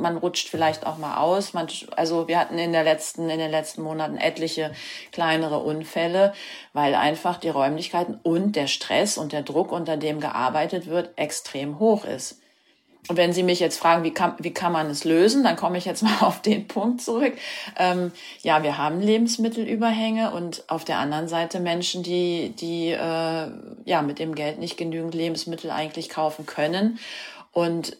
man 0.00 0.16
rutscht 0.16 0.48
vielleicht 0.48 0.86
auch 0.86 0.98
mal 0.98 1.18
aus. 1.18 1.52
Man, 1.52 1.68
also 1.96 2.28
wir 2.28 2.38
hatten 2.38 2.58
in 2.58 2.72
der 2.72 2.84
letzten, 2.84 3.28
in 3.28 3.38
den 3.38 3.50
letzten 3.50 3.82
Monaten 3.82 4.16
etliche 4.16 4.72
kleinere 5.12 5.58
Unfälle, 5.58 6.32
weil 6.72 6.94
einfach 6.94 7.38
die 7.38 7.48
Räumlichkeiten 7.48 8.18
und 8.22 8.56
der 8.56 8.66
Stress 8.66 9.18
und 9.18 9.32
der 9.32 9.42
Druck, 9.42 9.72
unter 9.72 9.96
dem 9.96 10.20
gearbeitet 10.20 10.86
wird, 10.86 11.10
extrem 11.16 11.78
hoch 11.78 12.04
ist. 12.04 12.40
Und 13.08 13.16
wenn 13.16 13.32
Sie 13.32 13.42
mich 13.42 13.60
jetzt 13.60 13.78
fragen, 13.78 14.04
wie 14.04 14.12
kann, 14.12 14.34
wie 14.38 14.52
kann 14.52 14.72
man 14.72 14.88
es 14.88 15.04
lösen, 15.04 15.42
dann 15.42 15.56
komme 15.56 15.78
ich 15.78 15.84
jetzt 15.84 16.02
mal 16.04 16.20
auf 16.20 16.42
den 16.42 16.68
Punkt 16.68 17.00
zurück. 17.00 17.34
Ähm, 17.76 18.12
ja, 18.42 18.62
wir 18.62 18.78
haben 18.78 19.00
Lebensmittelüberhänge 19.00 20.32
und 20.32 20.64
auf 20.68 20.84
der 20.84 20.98
anderen 20.98 21.28
Seite 21.28 21.60
Menschen, 21.60 22.02
die, 22.02 22.50
die 22.50 22.90
äh, 22.90 23.50
ja 23.84 24.02
mit 24.02 24.18
dem 24.18 24.34
Geld 24.34 24.58
nicht 24.58 24.76
genügend 24.76 25.14
Lebensmittel 25.14 25.70
eigentlich 25.70 26.08
kaufen 26.08 26.46
können. 26.46 26.98
Und 27.52 27.96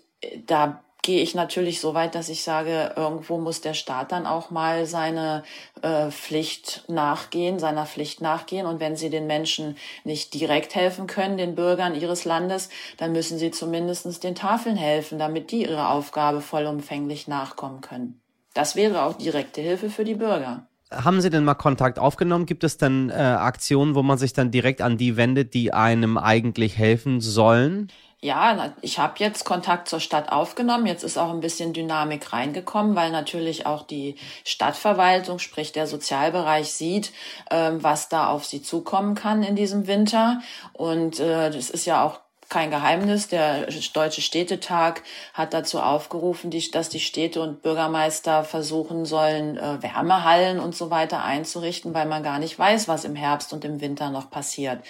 da 0.46 0.82
gehe 1.02 1.22
ich 1.22 1.34
natürlich 1.34 1.80
so 1.80 1.94
weit, 1.94 2.14
dass 2.14 2.28
ich 2.28 2.42
sage, 2.42 2.92
irgendwo 2.96 3.38
muss 3.38 3.60
der 3.60 3.74
Staat 3.74 4.12
dann 4.12 4.26
auch 4.26 4.50
mal 4.50 4.86
seine 4.86 5.42
äh, 5.82 6.10
Pflicht 6.10 6.84
nachgehen, 6.88 7.58
seiner 7.58 7.86
Pflicht 7.86 8.20
nachgehen. 8.20 8.66
Und 8.66 8.80
wenn 8.80 8.96
sie 8.96 9.10
den 9.10 9.26
Menschen 9.26 9.76
nicht 10.04 10.34
direkt 10.34 10.74
helfen 10.74 11.06
können, 11.06 11.38
den 11.38 11.54
Bürgern 11.54 11.94
ihres 11.94 12.24
Landes, 12.24 12.68
dann 12.96 13.12
müssen 13.12 13.38
sie 13.38 13.50
zumindest 13.50 14.22
den 14.24 14.34
Tafeln 14.34 14.76
helfen, 14.76 15.18
damit 15.18 15.50
die 15.50 15.62
ihre 15.62 15.88
Aufgabe 15.88 16.40
vollumfänglich 16.40 17.28
nachkommen 17.28 17.80
können. 17.80 18.20
Das 18.54 18.76
wäre 18.76 19.02
auch 19.04 19.14
direkte 19.14 19.60
Hilfe 19.60 19.90
für 19.90 20.04
die 20.04 20.16
Bürger. 20.16 20.66
Haben 20.92 21.20
Sie 21.20 21.30
denn 21.30 21.44
mal 21.44 21.54
Kontakt 21.54 22.00
aufgenommen? 22.00 22.46
Gibt 22.46 22.64
es 22.64 22.76
denn 22.76 23.10
äh, 23.10 23.12
Aktionen, 23.12 23.94
wo 23.94 24.02
man 24.02 24.18
sich 24.18 24.32
dann 24.32 24.50
direkt 24.50 24.82
an 24.82 24.98
die 24.98 25.16
wendet, 25.16 25.54
die 25.54 25.72
einem 25.72 26.18
eigentlich 26.18 26.76
helfen 26.76 27.20
sollen? 27.20 27.92
Ja, 28.22 28.74
ich 28.82 28.98
habe 28.98 29.14
jetzt 29.16 29.46
Kontakt 29.46 29.88
zur 29.88 29.98
Stadt 29.98 30.30
aufgenommen. 30.30 30.84
Jetzt 30.84 31.04
ist 31.04 31.16
auch 31.16 31.30
ein 31.30 31.40
bisschen 31.40 31.72
Dynamik 31.72 32.34
reingekommen, 32.34 32.94
weil 32.94 33.10
natürlich 33.10 33.64
auch 33.64 33.82
die 33.82 34.16
Stadtverwaltung, 34.44 35.38
sprich 35.38 35.72
der 35.72 35.86
Sozialbereich, 35.86 36.70
sieht, 36.70 37.12
ähm, 37.50 37.82
was 37.82 38.10
da 38.10 38.28
auf 38.28 38.44
sie 38.44 38.60
zukommen 38.62 39.14
kann 39.14 39.42
in 39.42 39.56
diesem 39.56 39.86
Winter. 39.86 40.42
Und 40.74 41.18
äh, 41.18 41.50
das 41.50 41.70
ist 41.70 41.86
ja 41.86 42.04
auch 42.04 42.20
kein 42.50 42.70
Geheimnis. 42.70 43.28
Der 43.28 43.68
Deutsche 43.94 44.20
Städtetag 44.20 45.02
hat 45.32 45.54
dazu 45.54 45.80
aufgerufen, 45.80 46.50
dass 46.72 46.90
die 46.90 47.00
Städte 47.00 47.40
und 47.40 47.62
Bürgermeister 47.62 48.44
versuchen 48.44 49.06
sollen, 49.06 49.56
äh, 49.56 49.82
Wärmehallen 49.82 50.60
und 50.60 50.76
so 50.76 50.90
weiter 50.90 51.24
einzurichten, 51.24 51.94
weil 51.94 52.06
man 52.06 52.22
gar 52.22 52.38
nicht 52.38 52.58
weiß, 52.58 52.86
was 52.86 53.06
im 53.06 53.16
Herbst 53.16 53.54
und 53.54 53.64
im 53.64 53.80
Winter 53.80 54.10
noch 54.10 54.30
passiert. 54.30 54.84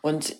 Und 0.00 0.36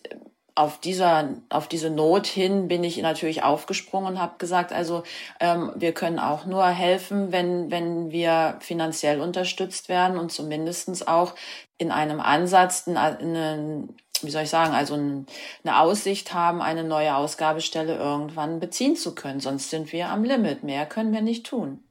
auf 0.58 0.78
dieser 0.78 1.28
auf 1.50 1.68
diese 1.68 1.88
Not 1.88 2.26
hin 2.26 2.66
bin 2.66 2.82
ich 2.82 2.96
natürlich 2.98 3.44
aufgesprungen 3.44 4.14
und 4.14 4.20
habe 4.20 4.34
gesagt, 4.38 4.72
also 4.72 5.04
ähm, 5.38 5.70
wir 5.76 5.92
können 5.92 6.18
auch 6.18 6.46
nur 6.46 6.66
helfen, 6.66 7.30
wenn 7.30 7.70
wenn 7.70 8.10
wir 8.10 8.56
finanziell 8.60 9.20
unterstützt 9.20 9.88
werden 9.88 10.18
und 10.18 10.32
zumindestens 10.32 11.06
auch 11.06 11.34
in 11.78 11.92
einem 11.92 12.20
Ansatz 12.20 12.88
eine, 12.88 13.88
wie 14.20 14.30
soll 14.30 14.42
ich 14.42 14.50
sagen, 14.50 14.74
also 14.74 14.94
eine 14.94 15.80
Aussicht 15.80 16.34
haben, 16.34 16.60
eine 16.60 16.82
neue 16.82 17.14
Ausgabestelle 17.14 17.96
irgendwann 17.96 18.58
beziehen 18.58 18.96
zu 18.96 19.14
können. 19.14 19.38
Sonst 19.38 19.70
sind 19.70 19.92
wir 19.92 20.08
am 20.08 20.24
Limit. 20.24 20.64
Mehr 20.64 20.86
können 20.86 21.12
wir 21.12 21.22
nicht 21.22 21.46
tun. 21.46 21.84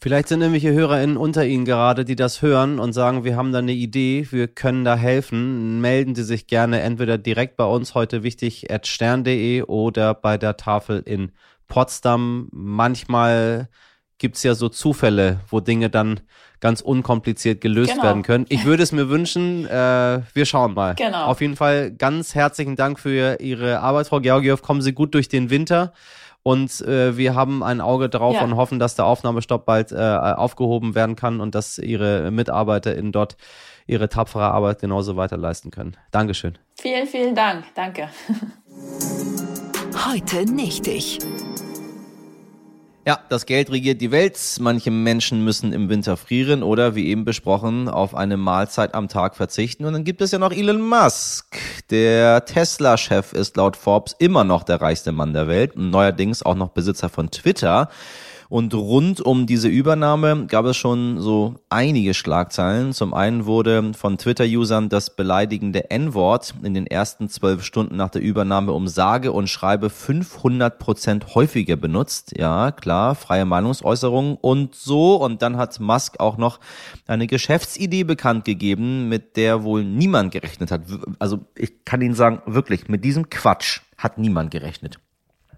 Vielleicht 0.00 0.28
sind 0.28 0.40
irgendwelche 0.42 0.72
HörerInnen 0.72 1.16
unter 1.16 1.44
Ihnen 1.44 1.64
gerade, 1.64 2.04
die 2.04 2.14
das 2.14 2.40
hören 2.40 2.78
und 2.78 2.92
sagen, 2.92 3.24
wir 3.24 3.36
haben 3.36 3.50
da 3.50 3.58
eine 3.58 3.72
Idee, 3.72 4.28
wir 4.30 4.46
können 4.46 4.84
da 4.84 4.94
helfen. 4.94 5.80
Melden 5.80 6.14
Sie 6.14 6.22
sich 6.22 6.46
gerne 6.46 6.80
entweder 6.80 7.18
direkt 7.18 7.56
bei 7.56 7.64
uns 7.64 7.96
heute 7.96 8.22
wichtig 8.22 8.70
at 8.70 8.86
stern.de 8.86 9.62
oder 9.62 10.14
bei 10.14 10.38
der 10.38 10.56
Tafel 10.56 11.02
in 11.04 11.32
Potsdam. 11.66 12.48
Manchmal 12.52 13.68
gibt's 14.18 14.44
ja 14.44 14.54
so 14.54 14.68
Zufälle, 14.68 15.40
wo 15.48 15.58
Dinge 15.58 15.90
dann 15.90 16.20
ganz 16.60 16.80
unkompliziert 16.80 17.60
gelöst 17.60 17.92
genau. 17.92 18.04
werden 18.04 18.22
können. 18.22 18.46
Ich 18.48 18.64
würde 18.64 18.84
es 18.84 18.92
mir 18.92 19.08
wünschen, 19.08 19.66
äh, 19.66 20.20
wir 20.32 20.46
schauen 20.46 20.74
mal. 20.74 20.94
Genau. 20.94 21.26
Auf 21.26 21.40
jeden 21.40 21.56
Fall 21.56 21.92
ganz 21.92 22.36
herzlichen 22.36 22.76
Dank 22.76 23.00
für 23.00 23.40
Ihre 23.40 23.80
Arbeit, 23.80 24.08
Frau 24.08 24.20
Georgiev. 24.20 24.62
Kommen 24.62 24.82
Sie 24.82 24.92
gut 24.92 25.14
durch 25.14 25.28
den 25.28 25.50
Winter. 25.50 25.92
Und 26.42 26.80
äh, 26.80 27.16
wir 27.16 27.34
haben 27.34 27.62
ein 27.62 27.80
Auge 27.80 28.08
drauf 28.08 28.34
ja. 28.34 28.44
und 28.44 28.56
hoffen, 28.56 28.78
dass 28.78 28.94
der 28.94 29.06
Aufnahmestopp 29.06 29.66
bald 29.66 29.92
äh, 29.92 29.96
aufgehoben 29.96 30.94
werden 30.94 31.16
kann 31.16 31.40
und 31.40 31.54
dass 31.54 31.78
ihre 31.78 32.30
MitarbeiterInnen 32.30 33.12
dort 33.12 33.36
ihre 33.86 34.08
tapfere 34.08 34.44
Arbeit 34.44 34.80
genauso 34.80 35.16
weiter 35.16 35.36
leisten 35.36 35.70
können. 35.70 35.96
Dankeschön. 36.10 36.58
Vielen, 36.78 37.06
vielen 37.06 37.34
Dank. 37.34 37.64
Danke. 37.74 38.10
Heute 40.06 40.44
nicht 40.44 40.86
ich. 40.86 41.18
Ja, 43.08 43.18
das 43.30 43.46
Geld 43.46 43.70
regiert 43.70 44.02
die 44.02 44.10
Welt. 44.10 44.38
Manche 44.60 44.90
Menschen 44.90 45.42
müssen 45.42 45.72
im 45.72 45.88
Winter 45.88 46.18
frieren 46.18 46.62
oder, 46.62 46.94
wie 46.94 47.06
eben 47.06 47.24
besprochen, 47.24 47.88
auf 47.88 48.14
eine 48.14 48.36
Mahlzeit 48.36 48.92
am 48.92 49.08
Tag 49.08 49.34
verzichten. 49.34 49.86
Und 49.86 49.94
dann 49.94 50.04
gibt 50.04 50.20
es 50.20 50.30
ja 50.30 50.38
noch 50.38 50.52
Elon 50.52 50.82
Musk. 50.82 51.56
Der 51.88 52.44
Tesla-Chef 52.44 53.32
ist 53.32 53.56
laut 53.56 53.78
Forbes 53.78 54.14
immer 54.18 54.44
noch 54.44 54.62
der 54.62 54.82
reichste 54.82 55.12
Mann 55.12 55.32
der 55.32 55.48
Welt 55.48 55.74
und 55.74 55.88
neuerdings 55.88 56.42
auch 56.42 56.54
noch 56.54 56.68
Besitzer 56.68 57.08
von 57.08 57.30
Twitter. 57.30 57.88
Und 58.48 58.72
rund 58.72 59.20
um 59.20 59.46
diese 59.46 59.68
Übernahme 59.68 60.46
gab 60.46 60.64
es 60.64 60.76
schon 60.76 61.20
so 61.20 61.56
einige 61.68 62.14
Schlagzeilen. 62.14 62.94
Zum 62.94 63.12
einen 63.12 63.44
wurde 63.44 63.92
von 63.92 64.16
Twitter-Usern 64.16 64.88
das 64.88 65.14
beleidigende 65.14 65.90
N-Wort 65.90 66.54
in 66.62 66.72
den 66.72 66.86
ersten 66.86 67.28
zwölf 67.28 67.62
Stunden 67.62 67.96
nach 67.96 68.08
der 68.08 68.22
Übernahme 68.22 68.72
um 68.72 68.88
sage 68.88 69.32
und 69.32 69.50
schreibe 69.50 69.90
500 69.90 70.78
Prozent 70.78 71.34
häufiger 71.34 71.76
benutzt. 71.76 72.38
Ja, 72.38 72.72
klar, 72.72 73.14
freie 73.14 73.44
Meinungsäußerung 73.44 74.36
und 74.36 74.74
so. 74.74 75.16
Und 75.16 75.42
dann 75.42 75.58
hat 75.58 75.78
Musk 75.78 76.18
auch 76.18 76.38
noch 76.38 76.58
eine 77.06 77.26
Geschäftsidee 77.26 78.04
bekannt 78.04 78.46
gegeben, 78.46 79.10
mit 79.10 79.36
der 79.36 79.62
wohl 79.62 79.84
niemand 79.84 80.32
gerechnet 80.32 80.70
hat. 80.70 80.82
Also 81.18 81.40
ich 81.54 81.84
kann 81.84 82.00
Ihnen 82.00 82.14
sagen, 82.14 82.40
wirklich, 82.46 82.88
mit 82.88 83.04
diesem 83.04 83.28
Quatsch 83.28 83.80
hat 83.98 84.16
niemand 84.16 84.50
gerechnet. 84.50 84.98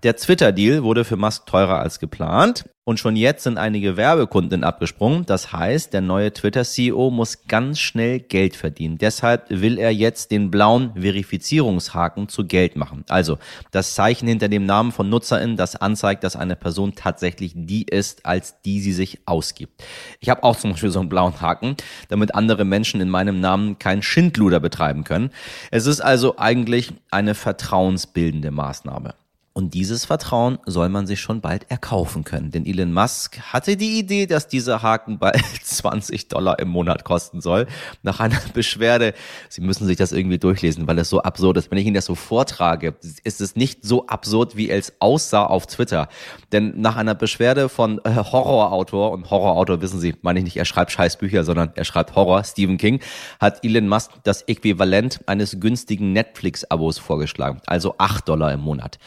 Der 0.03 0.17
Twitter-Deal 0.17 0.83
wurde 0.83 1.05
für 1.05 1.17
Musk 1.17 1.45
teurer 1.45 1.79
als 1.81 1.99
geplant 1.99 2.65
und 2.85 2.99
schon 2.99 3.17
jetzt 3.17 3.45
sind 3.45 3.59
einige 3.59 3.99
Werbekunden 3.99 4.65
abgesprungen. 4.65 5.27
Das 5.27 5.53
heißt, 5.53 5.93
der 5.93 6.01
neue 6.01 6.33
Twitter-CEO 6.33 7.11
muss 7.11 7.47
ganz 7.47 7.79
schnell 7.79 8.19
Geld 8.19 8.57
verdienen. 8.57 8.97
Deshalb 8.97 9.45
will 9.51 9.79
er 9.79 9.93
jetzt 9.93 10.31
den 10.31 10.51
blauen 10.51 10.95
Verifizierungshaken 10.95 12.31
zu 12.31 12.47
Geld 12.47 12.77
machen. 12.77 13.05
Also 13.11 13.37
das 13.73 13.95
Zeichen 13.95 14.27
hinter 14.27 14.49
dem 14.49 14.65
Namen 14.65 14.91
von 14.91 15.11
NutzerInnen, 15.11 15.59
das 15.59 15.77
anzeigt, 15.77 16.25
dass 16.25 16.35
eine 16.35 16.57
Person 16.57 16.95
tatsächlich 16.95 17.53
die 17.55 17.83
ist, 17.83 18.25
als 18.25 18.63
die 18.63 18.81
sie 18.81 18.95
sich 18.95 19.21
ausgibt. 19.27 19.85
Ich 20.19 20.31
habe 20.31 20.43
auch 20.45 20.57
zum 20.57 20.71
Beispiel 20.73 20.91
so 20.91 21.01
einen 21.01 21.11
blauen 21.11 21.43
Haken, 21.43 21.77
damit 22.09 22.35
andere 22.35 22.65
Menschen 22.65 23.03
in 23.03 23.11
meinem 23.11 23.39
Namen 23.41 23.79
kein 23.79 24.03
Schindluder 24.03 24.61
betreiben 24.61 25.05
können. 25.05 25.31
Es 25.71 25.85
ist 25.85 26.01
also 26.01 26.39
eigentlich 26.39 26.95
eine 27.11 27.35
vertrauensbildende 27.35 28.51
Maßnahme. 28.51 29.15
Und 29.53 29.75
dieses 29.75 30.05
Vertrauen 30.05 30.59
soll 30.65 30.89
man 30.91 31.09
sich 31.09 31.21
schon 31.21 31.41
bald 31.41 31.69
erkaufen 31.73 32.23
können. 32.23 32.53
Denn 32.53 32.65
Elon 32.65 32.93
Musk 32.93 33.41
hatte 33.53 33.77
die 33.77 33.99
Idee, 33.99 34.27
dass 34.27 34.47
dieser 34.47 34.81
Haken 34.83 35.19
bald 35.19 35.43
20 35.65 36.29
Dollar 36.29 36.61
im 36.61 36.69
Monat 36.69 37.03
kosten 37.03 37.41
soll. 37.41 37.67
Nach 38.05 38.21
einer 38.21 38.39
Beschwerde, 38.55 39.13
Sie 39.49 39.61
müssen 39.61 39.87
sich 39.87 39.97
das 39.97 40.13
irgendwie 40.13 40.39
durchlesen, 40.39 40.87
weil 40.87 41.01
es 41.01 41.09
so 41.09 41.23
absurd 41.23 41.57
ist. 41.57 41.69
Wenn 41.73 41.79
ich 41.79 41.87
Ihnen 41.87 41.95
das 41.95 42.05
so 42.05 42.15
vortrage, 42.15 42.95
ist 43.25 43.41
es 43.41 43.57
nicht 43.57 43.85
so 43.85 44.07
absurd, 44.07 44.57
wie 44.57 44.71
es 44.71 44.93
aussah 45.01 45.47
auf 45.47 45.67
Twitter. 45.67 46.09
Denn 46.53 46.81
nach 46.81 46.95
einer 46.95 47.17
Beschwerde 47.17 47.69
von 47.69 47.99
äh, 48.05 48.15
Horrorautor, 48.15 49.11
und 49.11 49.31
Horrorautor 49.31 49.81
wissen 49.81 49.99
Sie, 49.99 50.15
meine 50.23 50.39
ich 50.39 50.45
nicht, 50.45 50.59
er 50.59 50.65
schreibt 50.65 50.93
Scheißbücher, 50.93 51.43
sondern 51.43 51.73
er 51.75 51.85
schreibt 51.85 52.15
Horror, 52.15 52.45
Stephen 52.45 52.77
King, 52.77 53.01
hat 53.41 53.65
Elon 53.65 53.89
Musk 53.89 54.13
das 54.23 54.43
Äquivalent 54.43 55.21
eines 55.27 55.59
günstigen 55.59 56.13
Netflix-Abos 56.13 56.99
vorgeschlagen. 56.99 57.61
Also 57.67 57.97
8 57.99 58.29
Dollar 58.29 58.53
im 58.53 58.61
Monat. 58.61 59.01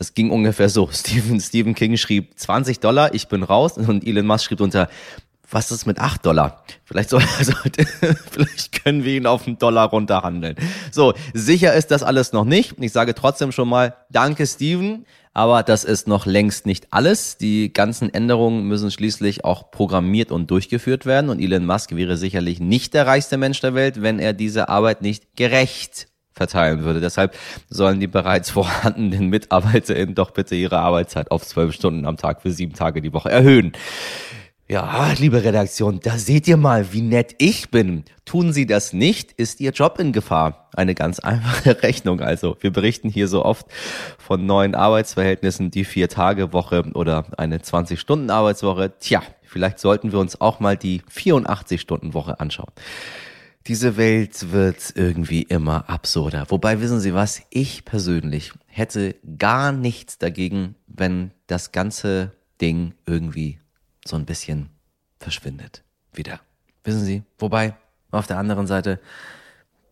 Es 0.00 0.14
ging 0.14 0.30
ungefähr 0.30 0.68
so. 0.68 0.88
Stephen, 0.92 1.40
Stephen 1.40 1.74
King 1.74 1.96
schrieb 1.96 2.32
20 2.36 2.80
Dollar, 2.80 3.14
ich 3.14 3.28
bin 3.28 3.44
raus. 3.44 3.76
Und 3.76 4.04
Elon 4.04 4.26
Musk 4.26 4.46
schrieb 4.46 4.60
unter, 4.60 4.88
was 5.50 5.70
ist 5.70 5.86
mit 5.86 5.98
8 5.98 6.24
Dollar? 6.24 6.64
Vielleicht 6.84 7.10
soll, 7.10 7.22
also, 7.38 7.52
vielleicht 8.30 8.82
können 8.82 9.04
wir 9.04 9.14
ihn 9.14 9.26
auf 9.26 9.46
einen 9.46 9.58
Dollar 9.58 9.90
runterhandeln. 9.90 10.56
So, 10.90 11.12
sicher 11.34 11.74
ist 11.74 11.90
das 11.90 12.02
alles 12.02 12.32
noch 12.32 12.44
nicht. 12.44 12.76
Ich 12.80 12.92
sage 12.92 13.14
trotzdem 13.14 13.52
schon 13.52 13.68
mal, 13.68 13.94
danke 14.10 14.46
Steven. 14.46 15.04
Aber 15.32 15.62
das 15.62 15.84
ist 15.84 16.08
noch 16.08 16.26
längst 16.26 16.66
nicht 16.66 16.88
alles. 16.90 17.36
Die 17.36 17.72
ganzen 17.72 18.12
Änderungen 18.12 18.64
müssen 18.66 18.90
schließlich 18.90 19.44
auch 19.44 19.70
programmiert 19.70 20.32
und 20.32 20.50
durchgeführt 20.50 21.06
werden. 21.06 21.30
Und 21.30 21.40
Elon 21.40 21.66
Musk 21.66 21.94
wäre 21.94 22.16
sicherlich 22.16 22.58
nicht 22.58 22.94
der 22.94 23.06
reichste 23.06 23.36
Mensch 23.36 23.60
der 23.60 23.74
Welt, 23.74 24.02
wenn 24.02 24.18
er 24.18 24.32
diese 24.32 24.68
Arbeit 24.68 25.02
nicht 25.02 25.36
gerecht 25.36 26.08
verteilen 26.40 26.84
würde. 26.84 27.00
Deshalb 27.00 27.36
sollen 27.68 28.00
die 28.00 28.06
bereits 28.06 28.48
vorhandenen 28.58 29.28
MitarbeiterInnen 29.28 30.14
doch 30.14 30.30
bitte 30.30 30.54
ihre 30.54 30.78
Arbeitszeit 30.78 31.30
auf 31.30 31.44
zwölf 31.44 31.74
Stunden 31.74 32.06
am 32.06 32.16
Tag 32.16 32.40
für 32.40 32.50
sieben 32.50 32.72
Tage 32.72 33.02
die 33.02 33.12
Woche 33.12 33.30
erhöhen. 33.30 33.72
Ja, 34.66 35.12
liebe 35.18 35.42
Redaktion, 35.42 35.98
da 36.00 36.16
seht 36.16 36.46
ihr 36.46 36.56
mal, 36.56 36.92
wie 36.92 37.02
nett 37.02 37.34
ich 37.38 37.70
bin. 37.70 38.04
Tun 38.24 38.52
Sie 38.52 38.66
das 38.66 38.92
nicht, 38.92 39.32
ist 39.32 39.60
Ihr 39.60 39.72
Job 39.72 39.98
in 39.98 40.12
Gefahr. 40.12 40.70
Eine 40.74 40.94
ganz 40.94 41.18
einfache 41.30 41.82
Rechnung 41.82 42.20
also. 42.20 42.56
Wir 42.60 42.72
berichten 42.72 43.10
hier 43.10 43.26
so 43.26 43.44
oft 43.44 43.66
von 44.16 44.46
neuen 44.46 44.74
Arbeitsverhältnissen, 44.76 45.72
die 45.72 45.84
Vier-Tage-Woche 45.84 46.84
oder 46.94 47.24
eine 47.36 47.58
20-Stunden-Arbeitswoche. 47.58 48.92
Tja, 49.00 49.22
vielleicht 49.42 49.80
sollten 49.80 50.12
wir 50.12 50.20
uns 50.20 50.40
auch 50.40 50.60
mal 50.60 50.76
die 50.76 51.02
84-Stunden-Woche 51.02 52.38
anschauen. 52.38 52.70
Diese 53.66 53.96
Welt 53.96 54.52
wird 54.52 54.92
irgendwie 54.94 55.42
immer 55.42 55.88
absurder. 55.90 56.46
Wobei, 56.48 56.80
wissen 56.80 57.00
Sie 57.00 57.12
was, 57.12 57.42
ich 57.50 57.84
persönlich 57.84 58.52
hätte 58.66 59.16
gar 59.38 59.72
nichts 59.72 60.18
dagegen, 60.18 60.76
wenn 60.86 61.32
das 61.46 61.70
ganze 61.72 62.32
Ding 62.60 62.94
irgendwie 63.06 63.60
so 64.06 64.16
ein 64.16 64.24
bisschen 64.24 64.70
verschwindet. 65.18 65.82
Wieder. 66.12 66.40
Wissen 66.84 67.04
Sie? 67.04 67.22
Wobei, 67.38 67.74
auf 68.10 68.26
der 68.26 68.38
anderen 68.38 68.66
Seite, 68.66 68.98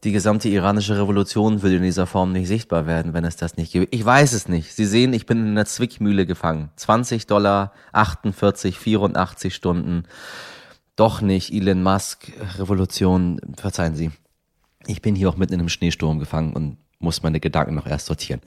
die 0.05 0.13
gesamte 0.13 0.49
iranische 0.49 0.97
Revolution 0.97 1.63
würde 1.63 1.77
in 1.77 1.83
dieser 1.83 2.07
Form 2.07 2.33
nicht 2.33 2.47
sichtbar 2.49 2.87
werden, 2.87 3.15
wenn 3.15 3.25
es 3.25 3.37
das 3.37 3.57
nicht 3.57 3.73
gibt. 3.73 3.93
Ich 3.93 4.05
weiß 4.05 4.33
es 4.33 4.49
nicht. 4.49 4.75
Sie 4.75 4.87
sehen, 4.87 5.13
ich 5.13 5.27
bin 5.27 5.39
in 5.39 5.51
einer 5.51 5.67
Zwickmühle 5.67 6.25
gefangen. 6.25 6.71
20 6.77 7.27
Dollar, 7.27 7.73
48, 7.93 8.79
84 8.79 9.55
Stunden. 9.55 10.05
Doch 10.99 11.21
nicht 11.21 11.53
Elon 11.53 11.81
Musk, 11.85 12.33
Revolution, 12.59 13.41
verzeihen 13.57 13.95
Sie. 13.95 14.11
Ich 14.89 15.01
bin 15.01 15.15
hier 15.15 15.29
auch 15.29 15.37
mitten 15.37 15.53
in 15.53 15.61
einem 15.61 15.69
Schneesturm 15.69 16.19
gefangen 16.19 16.55
und 16.55 16.77
muss 16.99 17.23
meine 17.23 17.39
Gedanken 17.39 17.77
noch 17.77 17.87
erst 17.87 18.07
sortieren. 18.07 18.41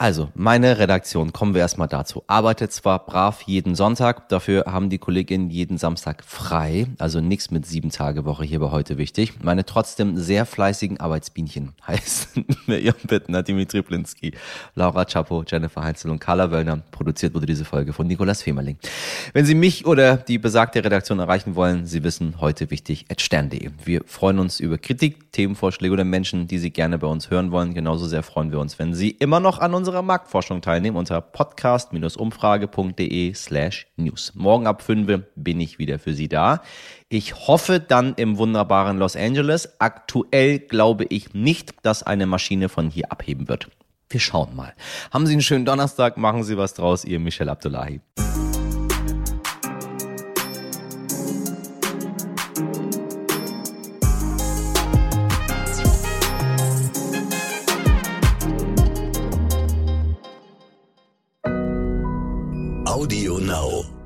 Also, 0.00 0.30
meine 0.32 0.78
Redaktion, 0.78 1.34
kommen 1.34 1.52
wir 1.52 1.60
erstmal 1.60 1.86
dazu, 1.86 2.24
arbeitet 2.26 2.72
zwar 2.72 3.04
brav 3.04 3.42
jeden 3.42 3.74
Sonntag, 3.74 4.30
dafür 4.30 4.64
haben 4.66 4.88
die 4.88 4.96
Kolleginnen 4.96 5.50
jeden 5.50 5.76
Samstag 5.76 6.24
frei, 6.24 6.86
also 6.98 7.20
nichts 7.20 7.50
mit 7.50 7.66
sieben 7.66 7.90
Tage 7.90 8.24
Woche 8.24 8.44
hier 8.44 8.60
bei 8.60 8.70
heute 8.70 8.96
wichtig. 8.96 9.34
Meine 9.42 9.66
trotzdem 9.66 10.16
sehr 10.16 10.46
fleißigen 10.46 11.00
Arbeitsbienchen 11.00 11.72
heißen 11.86 12.46
Mirjam 12.66 12.94
Bittner, 13.06 13.42
Dimitri 13.42 13.82
Blinski, 13.82 14.32
Laura 14.74 15.04
Chapo, 15.04 15.44
Jennifer 15.46 15.82
Heinzel 15.82 16.10
und 16.10 16.18
Carla 16.18 16.50
Wöllner. 16.50 16.78
Produziert 16.92 17.34
wurde 17.34 17.44
diese 17.44 17.66
Folge 17.66 17.92
von 17.92 18.06
Nikolas 18.06 18.42
Femerling. 18.42 18.78
Wenn 19.34 19.44
Sie 19.44 19.54
mich 19.54 19.84
oder 19.84 20.16
die 20.16 20.38
besagte 20.38 20.82
Redaktion 20.82 21.18
erreichen 21.18 21.56
wollen, 21.56 21.84
Sie 21.84 22.02
wissen, 22.04 22.40
heute 22.40 22.70
wichtig, 22.70 23.04
at 23.10 23.20
stern.de. 23.20 23.68
Wir 23.84 24.00
freuen 24.06 24.38
uns 24.38 24.60
über 24.60 24.78
Kritik, 24.78 25.30
Themenvorschläge 25.32 25.92
oder 25.92 26.04
Menschen, 26.04 26.48
die 26.48 26.58
Sie 26.58 26.70
gerne 26.70 26.96
bei 26.96 27.06
uns 27.06 27.28
hören 27.28 27.50
wollen. 27.50 27.74
Genauso 27.74 28.06
sehr 28.06 28.22
freuen 28.22 28.50
wir 28.50 28.60
uns, 28.60 28.78
wenn 28.78 28.94
Sie 28.94 29.10
immer 29.10 29.40
noch 29.40 29.58
an 29.58 29.74
unserer 29.90 30.02
Marktforschung 30.02 30.62
teilnehmen 30.62 30.96
unter 30.96 31.20
podcast-umfrage.de 31.20 33.34
slash 33.34 33.88
news. 33.96 34.30
Morgen 34.36 34.68
ab 34.68 34.82
5 34.82 35.24
bin 35.34 35.60
ich 35.60 35.80
wieder 35.80 35.98
für 35.98 36.14
Sie 36.14 36.28
da. 36.28 36.62
Ich 37.08 37.48
hoffe 37.48 37.80
dann 37.80 38.14
im 38.14 38.38
wunderbaren 38.38 38.98
Los 38.98 39.16
Angeles. 39.16 39.80
Aktuell 39.80 40.60
glaube 40.60 41.06
ich 41.08 41.34
nicht, 41.34 41.74
dass 41.82 42.04
eine 42.04 42.26
Maschine 42.26 42.68
von 42.68 42.88
hier 42.88 43.10
abheben 43.10 43.48
wird. 43.48 43.68
Wir 44.08 44.20
schauen 44.20 44.54
mal. 44.54 44.74
Haben 45.10 45.26
Sie 45.26 45.32
einen 45.32 45.42
schönen 45.42 45.64
Donnerstag, 45.64 46.16
machen 46.16 46.44
Sie 46.44 46.56
was 46.56 46.74
draus, 46.74 47.04
Ihr 47.04 47.18
Michel 47.18 47.48
Abdullahi. 47.48 48.00
Now. 63.50 63.99